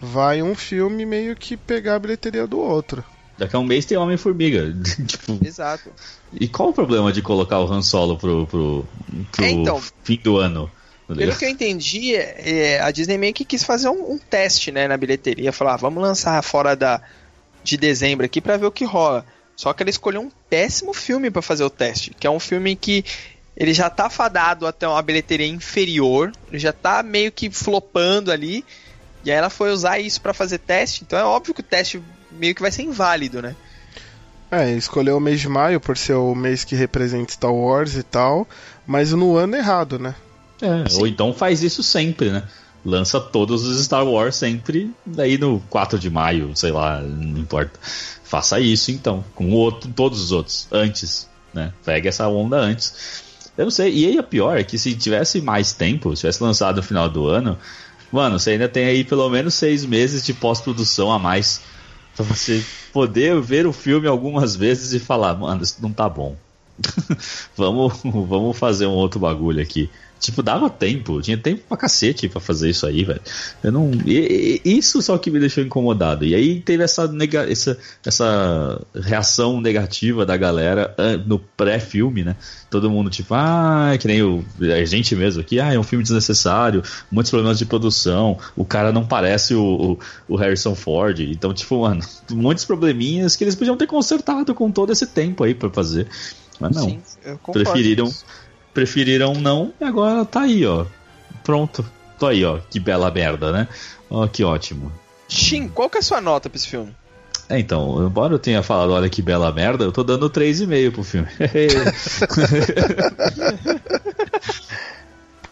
[0.00, 3.02] vai um filme meio que pegar a bilheteria do outro.
[3.38, 4.72] Daqui a um mês tem Homem-Formiga.
[5.06, 5.90] tipo, Exato.
[6.32, 8.86] e qual o problema de colocar o Han Solo pro, pro,
[9.32, 9.80] pro É, então.
[10.02, 10.70] fim do ano?
[11.06, 14.88] Pelo que eu entendi, é, a Disney meio que quis fazer um, um teste, né,
[14.88, 15.52] na bilheteria.
[15.52, 17.00] Falar, ah, vamos lançar fora da,
[17.62, 19.24] de dezembro aqui pra ver o que rola.
[19.56, 22.74] Só que ela escolheu um péssimo filme pra fazer o teste, que é um filme
[22.74, 23.04] que
[23.56, 28.64] ele já tá fadado até uma bilheteria inferior, ele já tá meio que flopando ali,
[29.24, 32.02] e aí ela foi usar isso pra fazer teste, então é óbvio que o teste
[32.32, 33.54] meio que vai ser inválido, né?
[34.50, 38.02] É, escolheu o mês de maio por ser o mês que representa Star Wars e
[38.02, 38.46] tal,
[38.86, 40.14] mas no ano errado, né?
[40.64, 42.42] É, ou então faz isso sempre, né?
[42.84, 47.78] Lança todos os Star Wars sempre, daí no 4 de maio, sei lá, não importa.
[48.24, 51.72] Faça isso então, com o outro, todos os outros, antes, né?
[51.84, 53.22] Pega essa onda antes.
[53.56, 56.42] Eu não sei, e aí a pior é que se tivesse mais tempo, se tivesse
[56.42, 57.58] lançado no final do ano,
[58.10, 61.60] mano, você ainda tem aí pelo menos seis meses de pós-produção a mais
[62.16, 66.36] pra você poder ver o filme algumas vezes e falar, mano, isso não tá bom.
[67.56, 69.88] vamos, vamos fazer um outro bagulho aqui.
[70.24, 73.20] Tipo, dava tempo, tinha tempo pra cacete pra fazer isso aí, velho.
[73.62, 73.90] Eu não.
[74.06, 76.24] e- e- isso só que me deixou incomodado.
[76.24, 82.36] E aí teve essa, nega, essa, essa reação negativa da galera ah, no pré-filme, né?
[82.70, 86.02] Todo mundo, tipo, ah, que nem o, a gente mesmo aqui, ah, é um filme
[86.02, 89.98] desnecessário, muitos problemas de produção, o cara não parece o,
[90.28, 91.20] o, o Harrison Ford.
[91.20, 92.00] Então, tipo, mano,
[92.32, 96.06] muitos probleminhas que eles podiam ter consertado com todo esse tempo aí pra fazer.
[96.60, 96.84] Mas não.
[96.88, 97.00] Sim,
[97.52, 98.24] Preferiram, isso.
[98.74, 100.84] Preferiram não e agora tá aí, ó.
[101.42, 101.84] Pronto.
[102.18, 102.58] Tô aí, ó.
[102.70, 103.68] Que bela merda, né?
[104.10, 104.92] Ó, que ótimo.
[105.28, 106.94] Shin, qual que é a sua nota pra esse filme?
[107.48, 111.04] É, então, embora eu tenha falado, olha que bela merda, eu tô dando 3,5 pro
[111.04, 111.28] filme.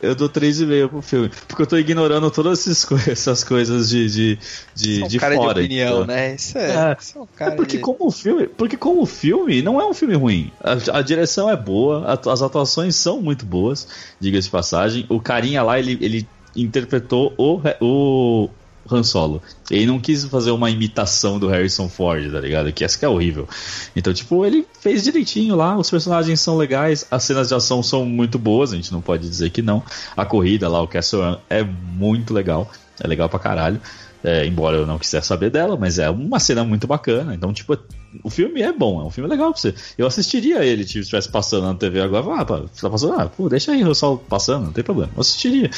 [0.03, 1.31] eu dou 3,5 pro filme.
[1.49, 4.39] Porque eu tô ignorando todas essas, co- essas coisas de, de,
[4.75, 5.55] de, Você é um de cara fora.
[5.55, 6.07] de opinião, entendeu?
[6.07, 6.35] né?
[6.35, 6.97] Isso é, É.
[7.01, 7.83] isso é um É cara porque de...
[7.83, 10.51] como filme, porque como filme não é um filme ruim.
[10.61, 13.87] A, a direção é boa, a- as atuações são muito boas,
[14.21, 15.07] diga-se de passagem.
[15.09, 18.49] O carinha lá ele, ele interpretou o, o
[18.91, 19.43] Han Solo.
[19.71, 22.73] Ele não quis fazer uma imitação do Harrison Ford, tá ligado?
[22.73, 23.49] Que essa que é horrível.
[23.95, 28.05] Então, tipo, ele fez direitinho lá, os personagens são legais, as cenas de ação são
[28.05, 29.83] muito boas, a gente não pode dizer que não.
[30.17, 32.71] A corrida lá, o Castle Run, é muito legal.
[33.01, 33.81] É legal pra caralho.
[34.25, 37.35] É, embora eu não quisesse saber dela, mas é uma cena muito bacana.
[37.35, 37.77] Então, tipo,
[38.23, 39.75] o filme é bom, é um filme legal pra você.
[39.99, 42.41] Eu assistiria ele se estivesse passando na TV agora.
[42.41, 45.11] Ah, tá passando, ah, pô, deixa aí o sol passando, não tem problema.
[45.17, 45.71] Eu assistiria,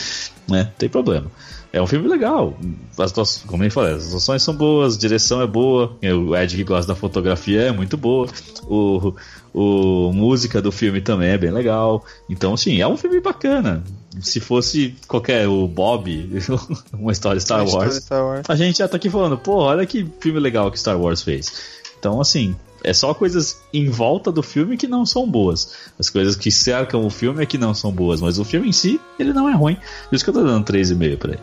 [0.47, 0.65] né?
[0.65, 1.31] Não tem problema.
[1.75, 2.57] É um filme legal.
[2.97, 5.99] As atuações, como eu falei, as atuações são boas, a direção é boa.
[6.01, 8.29] O Ed que gosta da fotografia é muito boa.
[8.63, 9.13] O,
[9.53, 12.05] o música do filme também é bem legal.
[12.31, 13.83] Então, assim, é um filme bacana.
[14.21, 16.41] Se fosse qualquer o Bob,
[16.95, 18.47] uma história Star Uma história Wars, Star Wars.
[18.49, 21.53] a gente já tá aqui falando, pô, olha que filme legal que Star Wars fez.
[21.99, 22.55] Então, assim,
[22.85, 25.73] é só coisas em volta do filme que não são boas.
[25.99, 28.73] As coisas que cercam o filme é que não são boas, mas o filme em
[28.73, 29.77] si, ele não é ruim.
[30.09, 31.41] Por isso que eu tô dando 3,5 pra ele.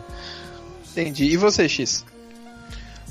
[0.92, 1.24] Entendi.
[1.24, 2.04] E você, X?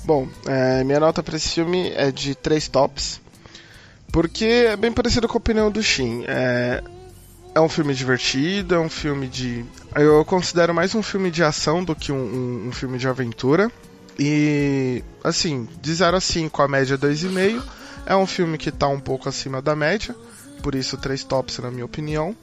[0.04, 3.20] Bom, é, minha nota pra esse filme é de 3 tops.
[4.12, 6.24] Porque é bem parecido com a opinião do Shin.
[6.28, 6.84] É,
[7.56, 9.64] é um filme divertido, é um filme de.
[9.96, 13.72] Eu considero mais um filme de ação do que um, um- um filme de aventura.
[14.20, 17.62] E, assim, de 0 a 5, a média é 2,5.
[18.06, 20.16] É um filme que tá um pouco acima da média.
[20.62, 22.36] Por isso, 3 tops, na minha opinião.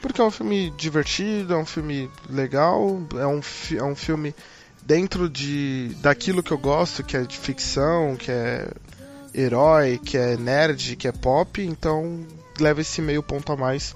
[0.00, 3.40] Porque é um filme divertido, é um filme legal, é um,
[3.76, 4.34] é um filme
[4.82, 8.68] dentro de daquilo que eu gosto, que é de ficção, que é
[9.34, 12.24] herói, que é nerd, que é pop, então
[12.60, 13.94] leva esse meio ponto a mais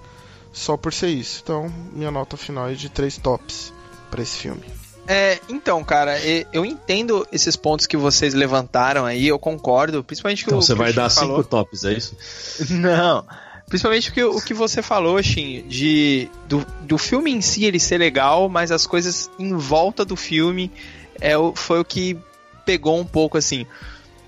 [0.53, 1.41] só por ser isso.
[1.43, 3.73] Então, minha nota final é de 3 tops
[4.11, 4.65] pra esse filme.
[5.07, 6.17] É, então, cara,
[6.53, 10.79] eu entendo esses pontos que vocês levantaram aí, eu concordo, principalmente que Então você que
[10.79, 11.45] vai dar 5 falou.
[11.45, 12.17] tops, é isso?
[12.71, 13.25] Não.
[13.69, 17.79] Principalmente o que, o que você falou, Shin, de do, do filme em si ele
[17.79, 20.73] ser legal, mas as coisas em volta do filme
[21.21, 22.19] é, foi o que
[22.67, 23.65] pegou um pouco assim.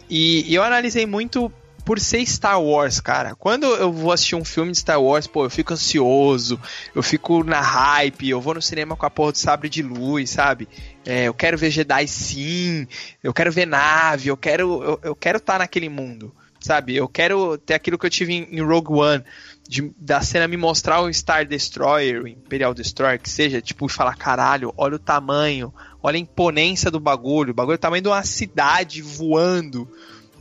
[0.08, 1.52] E, e eu analisei muito
[1.84, 3.34] por ser Star Wars, cara.
[3.34, 6.60] Quando eu vou assistir um filme de Star Wars, pô, eu fico ansioso,
[6.94, 10.30] eu fico na hype, eu vou no cinema com a porra do sabre de luz,
[10.30, 10.68] sabe?
[11.04, 12.86] É, eu quero ver Jedi sim,
[13.22, 16.94] eu quero ver nave, eu quero eu, eu quero estar naquele mundo, sabe?
[16.94, 19.24] Eu quero ter aquilo que eu tive em, em Rogue One,
[19.68, 23.88] de, da cena me mostrar o Star Destroyer, o Imperial Destroyer, que seja, tipo, e
[23.88, 25.72] falar, caralho, olha o tamanho,
[26.02, 29.88] olha a imponência do bagulho, o bagulho é o tamanho de uma cidade voando.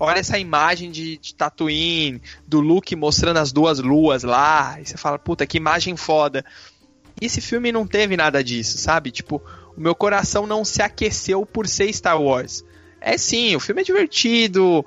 [0.03, 4.97] Olha essa imagem de, de Tatooine, do Luke mostrando as duas luas lá, e você
[4.97, 6.43] fala, puta, que imagem foda.
[7.21, 9.11] E esse filme não teve nada disso, sabe?
[9.11, 9.39] Tipo,
[9.77, 12.65] o meu coração não se aqueceu por ser Star Wars.
[12.99, 14.83] É sim, o filme é divertido.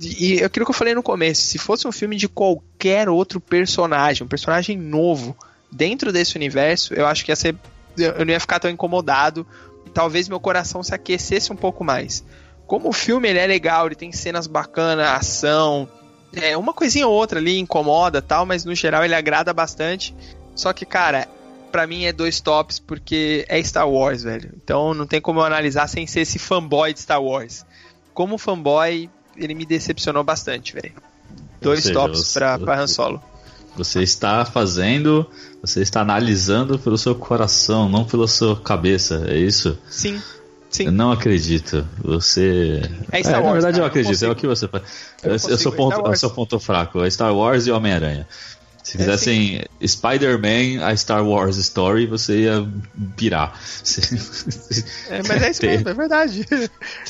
[0.00, 3.40] E é aquilo que eu falei no começo, se fosse um filme de qualquer outro
[3.40, 5.36] personagem, um personagem novo
[5.72, 7.56] dentro desse universo, eu acho que ia ser.
[7.98, 9.44] Eu não ia ficar tão incomodado.
[9.84, 12.24] E talvez meu coração se aquecesse um pouco mais.
[12.72, 15.86] Como o filme ele é legal, ele tem cenas bacanas, ação.
[16.32, 20.14] É, uma coisinha ou outra ali incomoda tal, mas no geral ele agrada bastante.
[20.56, 21.28] Só que, cara,
[21.70, 24.54] pra mim é dois tops porque é Star Wars, velho.
[24.56, 27.66] Então não tem como eu analisar sem ser esse fanboy de Star Wars.
[28.14, 30.94] Como fanboy, ele me decepcionou bastante, velho.
[31.60, 33.22] Dois seja, tops você- pra, pra Han Solo.
[33.76, 35.26] Você está fazendo,
[35.60, 39.78] você está analisando pelo seu coração, não pela sua cabeça, é isso?
[39.90, 40.22] Sim,
[40.72, 40.86] sim.
[40.86, 41.86] Eu não acredito.
[42.02, 42.82] Você.
[43.12, 44.82] É Star na Wars, verdade, cara, eu acredito, eu é o que você faz.
[45.22, 46.18] Eu Eu, eu sou é ponto, é Wars.
[46.20, 47.04] seu ponto fraco.
[47.04, 48.26] É Star Wars e Homem-Aranha.
[48.82, 52.66] Se fizessem Spider-Man, a Star Wars Story, você ia
[53.16, 53.56] pirar.
[53.82, 56.44] Você- É, mas é isso mesmo, é verdade.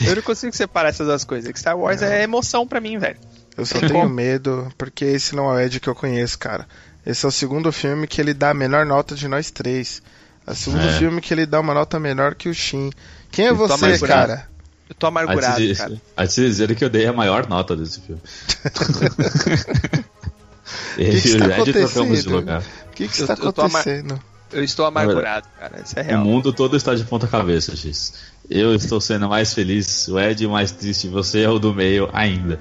[0.06, 1.50] Eu não consigo separar essas duas coisas.
[1.50, 3.16] Que Star Wars é emoção pra mim, velho.
[3.56, 6.66] Eu só tenho medo, porque esse não é o Ed que eu conheço, cara.
[7.04, 10.02] Esse é o segundo filme que ele dá a menor nota de nós três.
[10.46, 10.98] É o segundo É.
[10.98, 12.90] filme que ele dá uma nota melhor que o Shin.
[13.33, 14.28] Quem é você, amargurado.
[14.28, 14.49] cara?
[14.89, 16.01] Eu tô amargurado, Aí cara.
[16.16, 18.20] Aí se dizer que eu dei a maior nota desse filme.
[20.97, 22.35] que está é de trocamos de acontecendo?
[22.35, 22.61] lugar.
[22.62, 24.20] O que, que Eu- está acontecendo?
[24.53, 25.80] Eu estou amargurado, cara.
[25.83, 26.24] Isso é O real.
[26.24, 28.12] mundo todo está de ponta cabeça, X.
[28.51, 32.59] Eu estou sendo mais feliz, o Ed mais triste, você é o do meio ainda.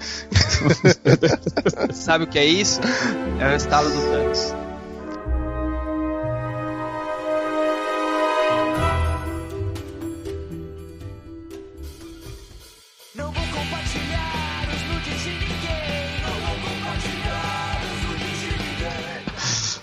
[1.92, 2.80] Sabe o que é isso?
[3.42, 4.54] É o estalo do Thanos.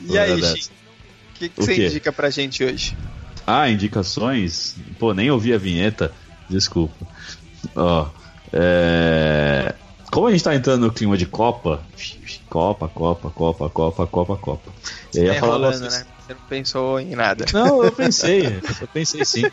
[0.08, 0.70] E aí, Olha Xi?
[1.34, 1.86] O que, que O você quê?
[1.86, 2.96] indica pra gente hoje?
[3.46, 4.74] Ah, indicações?
[4.98, 6.12] Pô, nem ouvi a vinheta.
[6.48, 7.06] Desculpa.
[7.76, 8.08] Ó,
[8.52, 9.74] é...
[10.10, 11.82] Como a gente tá entrando no clima de Copa,
[12.48, 14.72] Copa, Copa, Copa, Copa, Copa, Copa.
[15.14, 16.06] Eu ia Tá falar enrolando, né?
[16.26, 17.44] Você não pensou em nada.
[17.52, 18.46] Não, eu pensei,
[18.80, 19.44] eu pensei sim.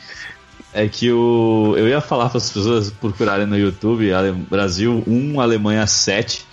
[0.73, 4.09] É que o, eu ia falar para as pessoas procurarem no YouTube
[4.49, 6.45] Brasil 1, Alemanha 7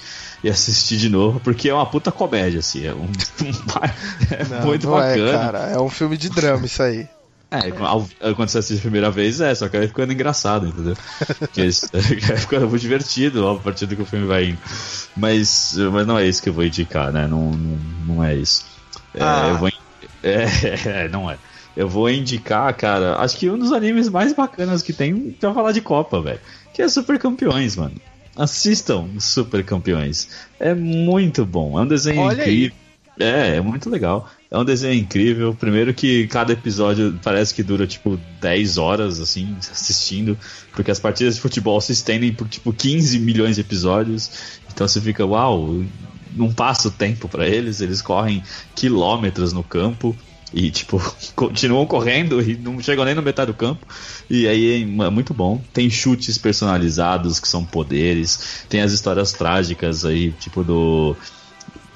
[0.42, 2.86] e assistir de novo, porque é uma puta comédia, assim.
[2.86, 3.06] É, um,
[4.30, 5.38] é Não, muito não é, bacana.
[5.38, 5.58] cara.
[5.70, 7.06] É um filme de drama isso aí.
[7.50, 7.70] É,
[8.34, 10.96] quando você assiste a primeira vez, é, só que aí ficando engraçado, entendeu?
[11.38, 14.58] Porque vai ficando muito divertido ó, a partir do que o filme vai indo.
[15.14, 17.26] Mas, mas não é isso que eu vou indicar, né?
[17.28, 17.78] Não, não,
[18.16, 18.64] não é isso.
[19.14, 19.48] É, Ah.
[19.50, 19.72] eu vou, in-
[20.22, 21.36] é, não é.
[21.76, 25.72] Eu vou indicar, cara, acho que um dos animes mais bacanas que tem pra falar
[25.72, 26.40] de Copa, velho.
[26.72, 27.94] Que é Super Campeões, mano.
[28.36, 30.28] Assistam Super Campeões.
[30.58, 31.78] É muito bom.
[31.78, 32.64] É um desenho Olha aí.
[32.66, 32.76] incrível.
[33.18, 34.28] É, é muito legal.
[34.50, 35.54] É um desenho incrível.
[35.54, 40.36] Primeiro que cada episódio parece que dura tipo 10 horas, assim, assistindo.
[40.72, 44.60] Porque as partidas de futebol se estendem por tipo 15 milhões de episódios.
[44.72, 45.84] Então você fica, uau,
[46.34, 47.80] não passa o tempo pra eles.
[47.80, 48.42] Eles correm
[48.74, 50.16] quilômetros no campo.
[50.52, 51.00] E, tipo,
[51.34, 53.86] continuam correndo e não chegam nem no metade do campo.
[54.28, 55.62] E aí é muito bom.
[55.72, 58.64] Tem chutes personalizados que são poderes.
[58.68, 61.16] Tem as histórias trágicas aí, tipo do.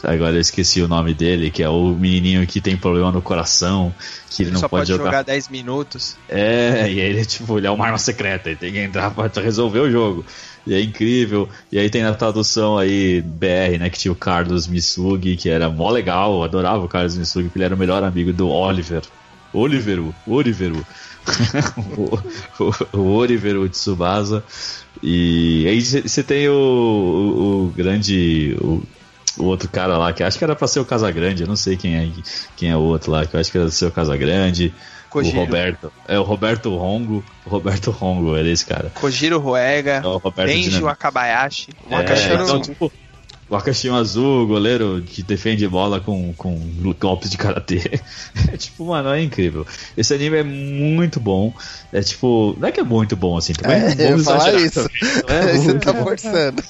[0.03, 3.93] Agora eu esqueci o nome dele, que é o menininho que tem problema no coração,
[4.29, 5.25] que ele não Só pode, pode jogar jogar.
[5.25, 6.17] 10 minutos.
[6.29, 9.31] É, e aí ele, tipo, ele é uma arma secreta, ele tem que entrar pra
[9.41, 10.25] resolver o jogo.
[10.67, 11.49] E é incrível.
[11.71, 15.71] E aí tem na tradução aí BR, né, que tinha o Carlos Misugi, que era
[15.71, 19.03] mó legal, adorava o Carlos Misugi, porque ele era o melhor amigo do Oliver.
[19.53, 20.85] Oliveru, Oliveru.
[21.97, 22.19] o,
[22.63, 24.45] o, o Oliveru Tsubasa.
[25.03, 28.57] E aí você tem o, o, o grande.
[28.61, 28.83] O,
[29.39, 31.77] o outro cara lá, que acho que era pra ser o Casagrande, eu não sei
[31.77, 32.09] quem é,
[32.57, 34.75] quem é o outro lá, que eu acho que era pra ser o Casagrande.
[35.23, 35.39] Kojiro.
[35.43, 35.93] O Roberto.
[36.09, 37.25] É o Roberto Rongo.
[37.45, 38.91] O Roberto Rongo era esse cara.
[38.95, 40.81] Kojiro Ruega, É o Roberto Benji.
[40.83, 41.69] Wakabayashi.
[41.91, 42.93] É, então, o- tipo,
[43.49, 46.59] o Akashima Azul, goleiro que defende bola com, com
[46.99, 48.01] golpes de karatê.
[48.53, 49.67] É tipo, mano, é incrível.
[49.97, 51.53] Esse anime é muito bom.
[51.93, 53.77] É tipo, não é que é muito bom assim, também.
[53.79, 54.81] É, não eu falar isso.
[55.27, 56.05] é você muito tá bom.
[56.05, 56.63] forçando.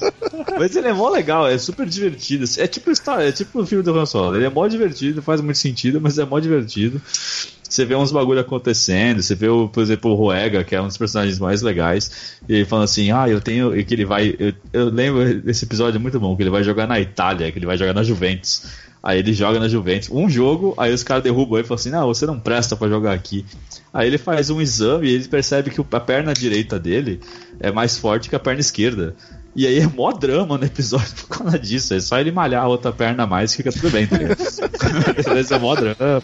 [0.58, 2.44] Mas ele é mó legal, é super divertido.
[2.58, 4.36] É tipo história, é tipo o filme do Han Solo.
[4.36, 7.00] Ele é mó divertido, faz muito sentido, mas é mó divertido.
[7.68, 10.86] Você vê uns bagulho acontecendo, você vê, o, por exemplo, o Ruega, que é um
[10.86, 13.76] dos personagens mais legais, e ele falando assim, ah, eu tenho.
[13.76, 14.34] E que ele vai.
[14.38, 17.58] Eu, eu lembro desse episódio é muito bom, que ele vai jogar na Itália, que
[17.58, 18.62] ele vai jogar na Juventus.
[19.02, 20.10] Aí ele joga na Juventus.
[20.10, 22.88] Um jogo, aí os caras derrubam ele e falam assim, não, você não presta pra
[22.88, 23.44] jogar aqui.
[23.94, 27.20] Aí ele faz um exame e ele percebe que a perna direita dele
[27.60, 29.14] é mais forte que a perna esquerda.
[29.54, 31.94] E aí é mó drama no episódio por causa disso.
[31.94, 34.36] É só ele malhar a outra perna a mais e fica tudo bem, tá ligado?
[35.50, 36.22] É mó drama.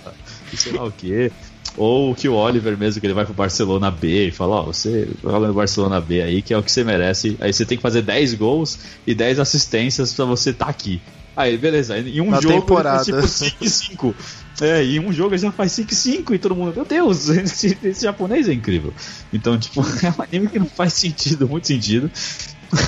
[0.52, 1.30] E sei lá o quê.
[1.76, 5.08] Ou que o Oliver mesmo, que ele vai pro Barcelona B e fala, ó, você
[5.22, 7.36] joga no Barcelona B aí, que é o que você merece.
[7.40, 11.00] Aí você tem que fazer 10 gols e 10 assistências pra você estar aqui.
[11.34, 11.98] Aí, beleza.
[11.98, 13.02] Em um Na jogo temporada.
[13.10, 14.14] ele faz tipo 5 5.
[14.60, 17.76] É, em um jogo ele já faz 5 5 e todo mundo, meu Deus, esse,
[17.82, 18.92] esse japonês é incrível.
[19.32, 22.10] Então, tipo, é um anime que não faz sentido, muito sentido.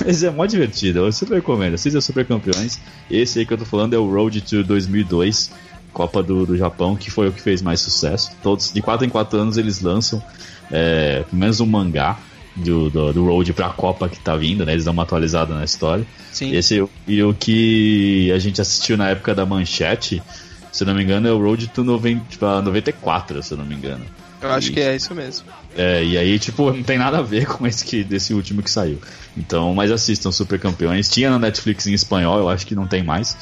[0.03, 1.75] Mas é mó divertido, eu super recomendo.
[1.75, 2.79] Assista Super Campeões.
[3.09, 5.51] Esse aí que eu tô falando é o Road to 2002,
[5.95, 8.31] Copa do, do Japão, que foi o que fez mais sucesso.
[8.43, 10.21] Todos, de 4 em 4 anos, eles lançam
[10.69, 12.19] é, pelo menos um mangá
[12.53, 14.73] do, do, do Road pra Copa que tá vindo, né?
[14.73, 16.05] Eles dão uma atualizada na história.
[16.33, 16.53] Sim.
[16.53, 20.21] Esse, e o que a gente assistiu na época da manchete,
[20.69, 23.65] se não me engano, é o Road to 90, tipo, a 94, se eu não
[23.65, 24.03] me engano.
[24.41, 25.47] Eu acho que é isso mesmo.
[25.77, 28.69] É, e aí, tipo, não tem nada a ver com esse que, desse último que
[28.69, 28.99] saiu.
[29.37, 31.09] Então, mas assistam Super Campeões.
[31.09, 33.37] Tinha na Netflix em espanhol, eu acho que não tem mais.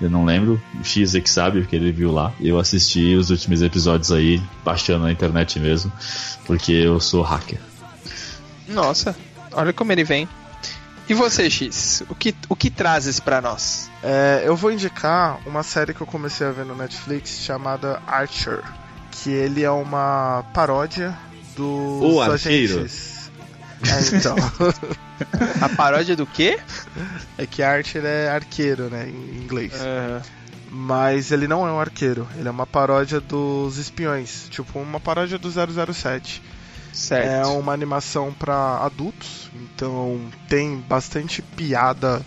[0.00, 0.60] Eu não lembro.
[0.78, 2.32] O X é que sabe, porque ele viu lá.
[2.40, 5.90] Eu assisti os últimos episódios aí, baixando na internet mesmo,
[6.44, 7.58] porque eu sou hacker.
[8.68, 9.16] Nossa,
[9.52, 10.28] olha como ele vem.
[11.08, 12.02] E você, X?
[12.08, 13.88] O que, o que trazes pra nós?
[14.02, 18.62] É, eu vou indicar uma série que eu comecei a ver no Netflix chamada Archer,
[19.12, 21.16] que ele é uma paródia
[21.56, 22.80] dos O arqueiro.
[22.80, 23.15] agentes.
[23.82, 24.36] É, então.
[25.60, 26.58] A paródia do quê?
[27.38, 29.72] é que Archer é arqueiro, né, em inglês.
[30.70, 35.38] Mas ele não é um arqueiro, ele é uma paródia dos espiões, tipo uma paródia
[35.38, 36.42] do 007.
[36.92, 37.26] Certo.
[37.26, 42.24] É uma animação para adultos, então tem bastante piada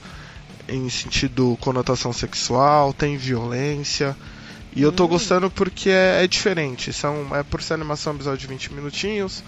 [0.67, 4.15] em sentido conotação sexual, tem violência.
[4.75, 6.93] E eu tô gostando porque é, é diferente.
[6.93, 9.43] São, é por ser animação episódio de 20 minutinhos.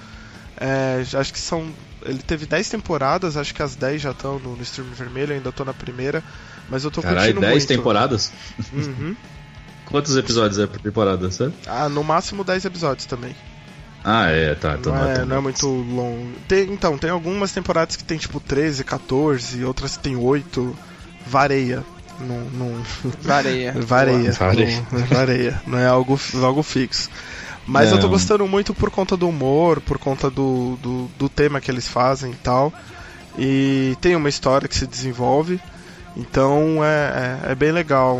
[0.57, 1.71] É, acho que são.
[2.05, 5.51] Ele teve 10 temporadas, acho que as 10 já estão no, no stream vermelho, ainda
[5.51, 6.23] tô na primeira.
[6.69, 7.67] Mas eu tô Caralho, curtindo 10 muito.
[7.67, 8.31] temporadas?
[8.73, 9.15] Uhum.
[9.85, 11.53] Quantos episódios é por temporada, sabe?
[11.67, 13.35] Ah, no máximo 10 episódios também.
[14.03, 14.77] Ah, é, tá.
[14.79, 16.31] Então não, é, tão não é muito longo.
[16.47, 20.75] Tem- então, tem algumas temporadas que tem tipo 13, 14, outras que tem 8.
[21.27, 21.83] Vareia.
[22.19, 22.83] Não, não...
[23.21, 23.73] Vareia.
[23.77, 24.31] Vareia.
[24.31, 24.87] Vareia.
[24.91, 25.61] Não, vareia.
[25.67, 27.09] Não é algo, algo fixo.
[27.71, 31.61] Mas eu tô gostando muito por conta do humor, por conta do, do, do tema
[31.61, 32.73] que eles fazem e tal.
[33.37, 35.59] E tem uma história que se desenvolve.
[36.17, 38.19] Então é, é, é bem legal.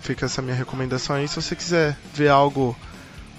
[0.00, 1.26] Fica essa minha recomendação aí.
[1.26, 2.76] Se você quiser ver algo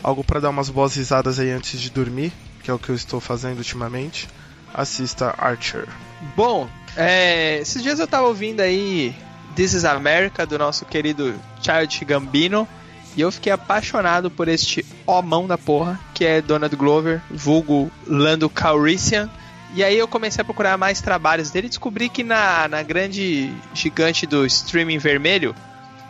[0.04, 2.34] algo para dar umas boas risadas aí antes de dormir,
[2.64, 4.28] que é o que eu estou fazendo ultimamente,
[4.74, 5.88] assista Archer.
[6.36, 9.16] Bom, é, esses dias eu tava ouvindo aí
[9.56, 12.68] This is America do nosso querido Child Gambino
[13.16, 18.50] e eu fiquei apaixonado por este homão da porra, que é Donald Glover, vulgo Lando
[18.50, 19.30] Calrissian.
[19.74, 23.52] E aí eu comecei a procurar mais trabalhos dele e descobri que na, na grande
[23.74, 25.56] gigante do streaming vermelho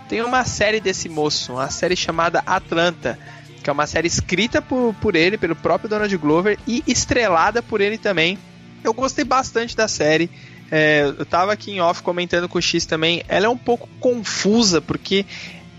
[0.09, 3.17] tem uma série desse moço, uma série chamada Atlanta,
[3.63, 7.81] que é uma série escrita por, por ele, pelo próprio Donald Glover e estrelada por
[7.81, 8.37] ele também.
[8.83, 10.29] Eu gostei bastante da série.
[10.71, 13.23] É, eu tava aqui em off comentando com o X também.
[13.27, 15.25] Ela é um pouco confusa, porque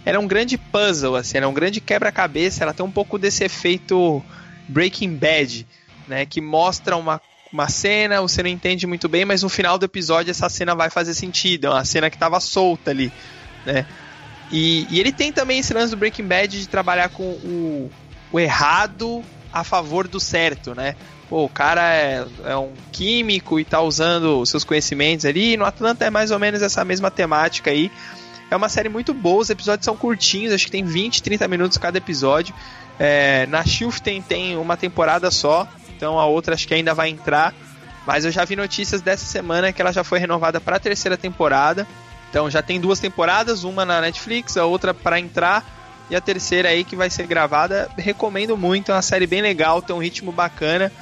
[0.05, 2.65] ela é um grande puzzle, assim, ela é um grande quebra-cabeça.
[2.65, 4.23] Ela tem um pouco desse efeito
[4.69, 5.67] Breaking Bad,
[6.09, 6.27] né?
[6.27, 7.21] Que mostra uma,
[7.53, 10.91] uma cena, você não entende muito bem, mas no final do episódio essa cena vai
[10.91, 11.69] fazer sentido.
[11.69, 13.13] É uma cena que tava solta ali,
[13.65, 13.87] né?
[14.51, 17.91] E, e ele tem também esse lance do Breaking Bad de trabalhar com o,
[18.31, 20.97] o errado a favor do certo, né?
[21.29, 25.55] Pô, o cara é, é um químico e tá usando seus conhecimentos ali.
[25.55, 27.91] E no Atlanta é mais ou menos essa mesma temática aí.
[28.53, 31.79] É uma série muito boa, os episódios são curtinhos, acho que tem 20, 30 minutos
[31.79, 32.55] cada episódio.
[32.99, 37.55] É, na Shiften tem uma temporada só, então a outra acho que ainda vai entrar.
[38.07, 41.17] Mas eu já vi notícias dessa semana que ela já foi renovada para a terceira
[41.17, 41.89] temporada.
[42.29, 45.65] Então já tem duas temporadas, uma na Netflix, a outra para entrar
[46.11, 47.91] e a terceira aí que vai ser gravada.
[47.97, 50.93] Recomendo muito, é uma série bem legal, tem um ritmo bacana.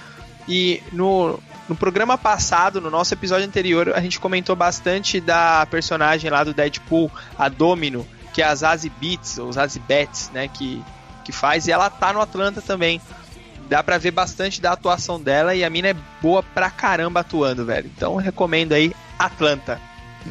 [0.47, 1.41] E no,
[1.71, 6.53] no programa passado, no nosso episódio anterior, a gente comentou bastante da personagem lá do
[6.53, 7.09] Deadpool,
[7.39, 8.05] a Domino,
[8.35, 10.83] que é a Zazie Beats, ou Zazie Betts, né, que,
[11.25, 13.01] que faz, e ela tá no Atlanta também.
[13.69, 17.65] Dá pra ver bastante da atuação dela e a mina é boa pra caramba atuando,
[17.65, 17.89] velho.
[17.97, 19.81] Então recomendo aí Atlanta.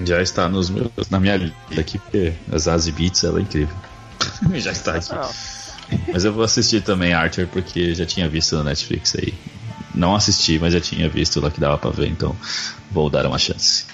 [0.03, 3.75] Já está nos meus, na minha lista aqui, porque a Zazie Beats ela é incrível.
[4.59, 5.15] já está aqui.
[5.15, 5.29] Não.
[6.11, 9.33] Mas eu vou assistir também Archer porque já tinha visto no Netflix aí.
[9.93, 12.35] Não assisti, mas já tinha visto lá que dava pra ver, então
[12.91, 13.85] vou dar uma chance.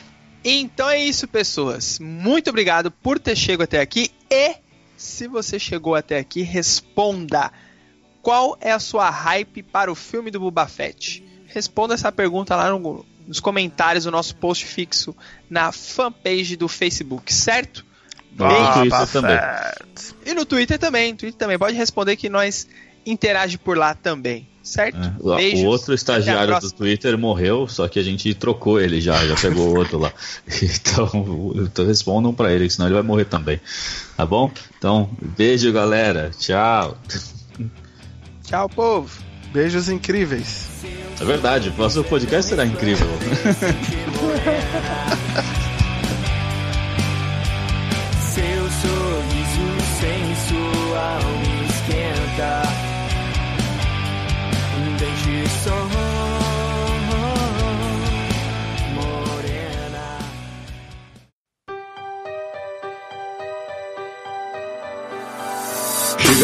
[0.44, 1.98] Então é isso, pessoas.
[2.00, 4.12] Muito obrigado por ter chegado até aqui.
[4.30, 4.56] E
[4.98, 7.52] se você chegou até aqui, responda:
[8.22, 11.24] qual é a sua hype para o filme do Boba Fett?
[11.48, 15.16] Responda essa pergunta lá no- nos comentários do nosso post fixo
[15.50, 17.84] na fanpage do Facebook, certo?
[18.38, 19.38] No Twitter também.
[20.26, 21.12] E no Twitter também.
[21.14, 21.58] No Twitter também.
[21.58, 22.68] Pode responder que nós
[23.06, 24.98] interage por lá também, certo?
[24.98, 25.62] É, o- Beijos.
[25.62, 26.72] O outro estagiário do.
[26.72, 30.12] Twitter morreu, só que a gente trocou ele já, já pegou outro lá.
[30.62, 33.60] Então, então respondam pra ele, senão ele vai morrer também.
[34.18, 34.52] Tá bom?
[34.78, 36.98] Então, beijo galera, tchau.
[38.44, 39.10] Tchau, povo.
[39.54, 40.68] Beijos incríveis.
[41.20, 43.08] É verdade, o próximo podcast será incrível.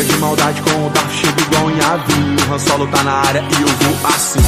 [0.01, 2.49] briga de maldade com o Darth chega igual em avião.
[2.49, 4.39] O Han Solo tá na área e eu vou assim.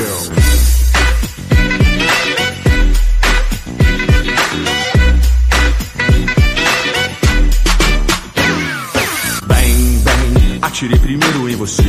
[0.00, 0.48] Eu.
[10.62, 11.82] Atirei primeiro em você.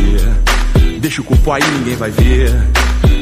[0.99, 2.51] Deixa o corpo aí, ninguém vai ver.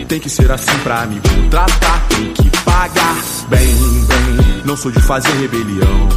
[0.07, 3.17] Tem que ser assim pra me contratar, tem que pagar
[3.49, 4.61] bem, bem.
[4.63, 6.07] Não sou de fazer rebelião,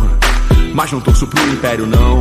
[0.73, 2.21] mas não torço pro império não.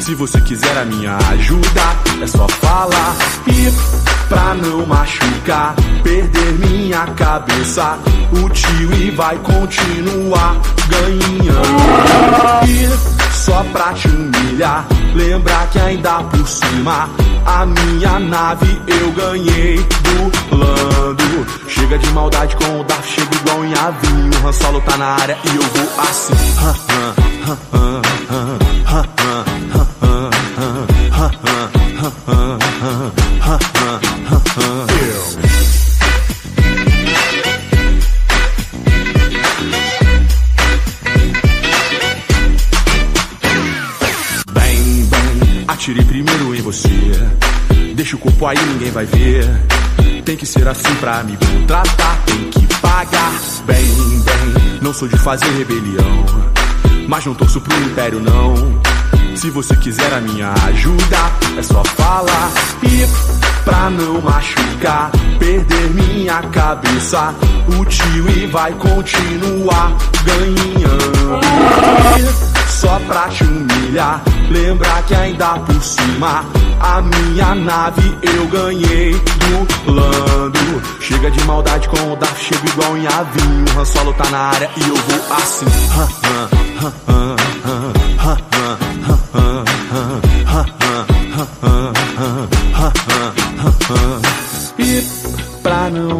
[0.00, 1.82] Se você quiser a minha ajuda,
[2.22, 3.16] é só falar
[3.48, 7.98] e pra não machucar, perder minha cabeça,
[8.32, 10.56] o tio e vai continuar
[10.88, 12.66] ganhando.
[12.66, 17.10] E só pra te humilhar, lembrar que ainda por cima
[17.48, 21.46] a minha nave eu ganhei do Lando.
[21.66, 24.30] Chega de maldade com o Darth, chega igual em avinho.
[24.42, 27.17] O Han Solo tá na área e eu vou assim.
[48.18, 49.44] O corpo aí, ninguém vai ver.
[50.24, 53.32] Tem que ser assim pra me contratar, tem que pagar.
[53.64, 56.26] Bem, bem, não sou de fazer rebelião,
[57.08, 58.80] mas não torço pro império não.
[59.36, 62.50] Se você quiser a minha ajuda, é só falar
[62.82, 63.06] e
[63.64, 67.34] pra não machucar, perder minha cabeça,
[67.78, 71.40] o tio e vai continuar ganhando.
[72.78, 76.44] Só pra te humilhar, lembrar que ainda por cima
[76.78, 81.00] a minha nave eu ganhei do Lando.
[81.00, 83.80] Chega de maldade com o Darth, chego igual em avinho.
[83.80, 85.66] Han Solo tá na área e eu vou assim.
[85.98, 86.08] Hã,
[86.84, 86.94] hã,
[87.66, 88.07] hã,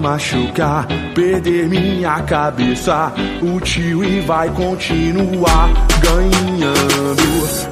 [0.08, 5.68] machucar, perder minha cabeça, o tio e vai continuar
[6.00, 7.22] ganhando.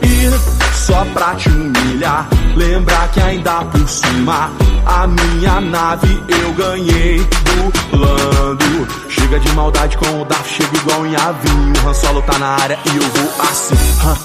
[0.03, 4.51] E só pra te humilhar, lembrar que ainda por cima
[4.84, 8.87] a minha nave eu ganhei do Lando.
[9.09, 11.89] Chega de maldade com o Darth, chega igual em avinho.
[11.89, 13.74] Han Solo tá na área e eu vou assim.
[14.05, 14.16] Hã,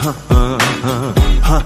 [0.00, 0.16] hã,
[1.50, 1.62] hã,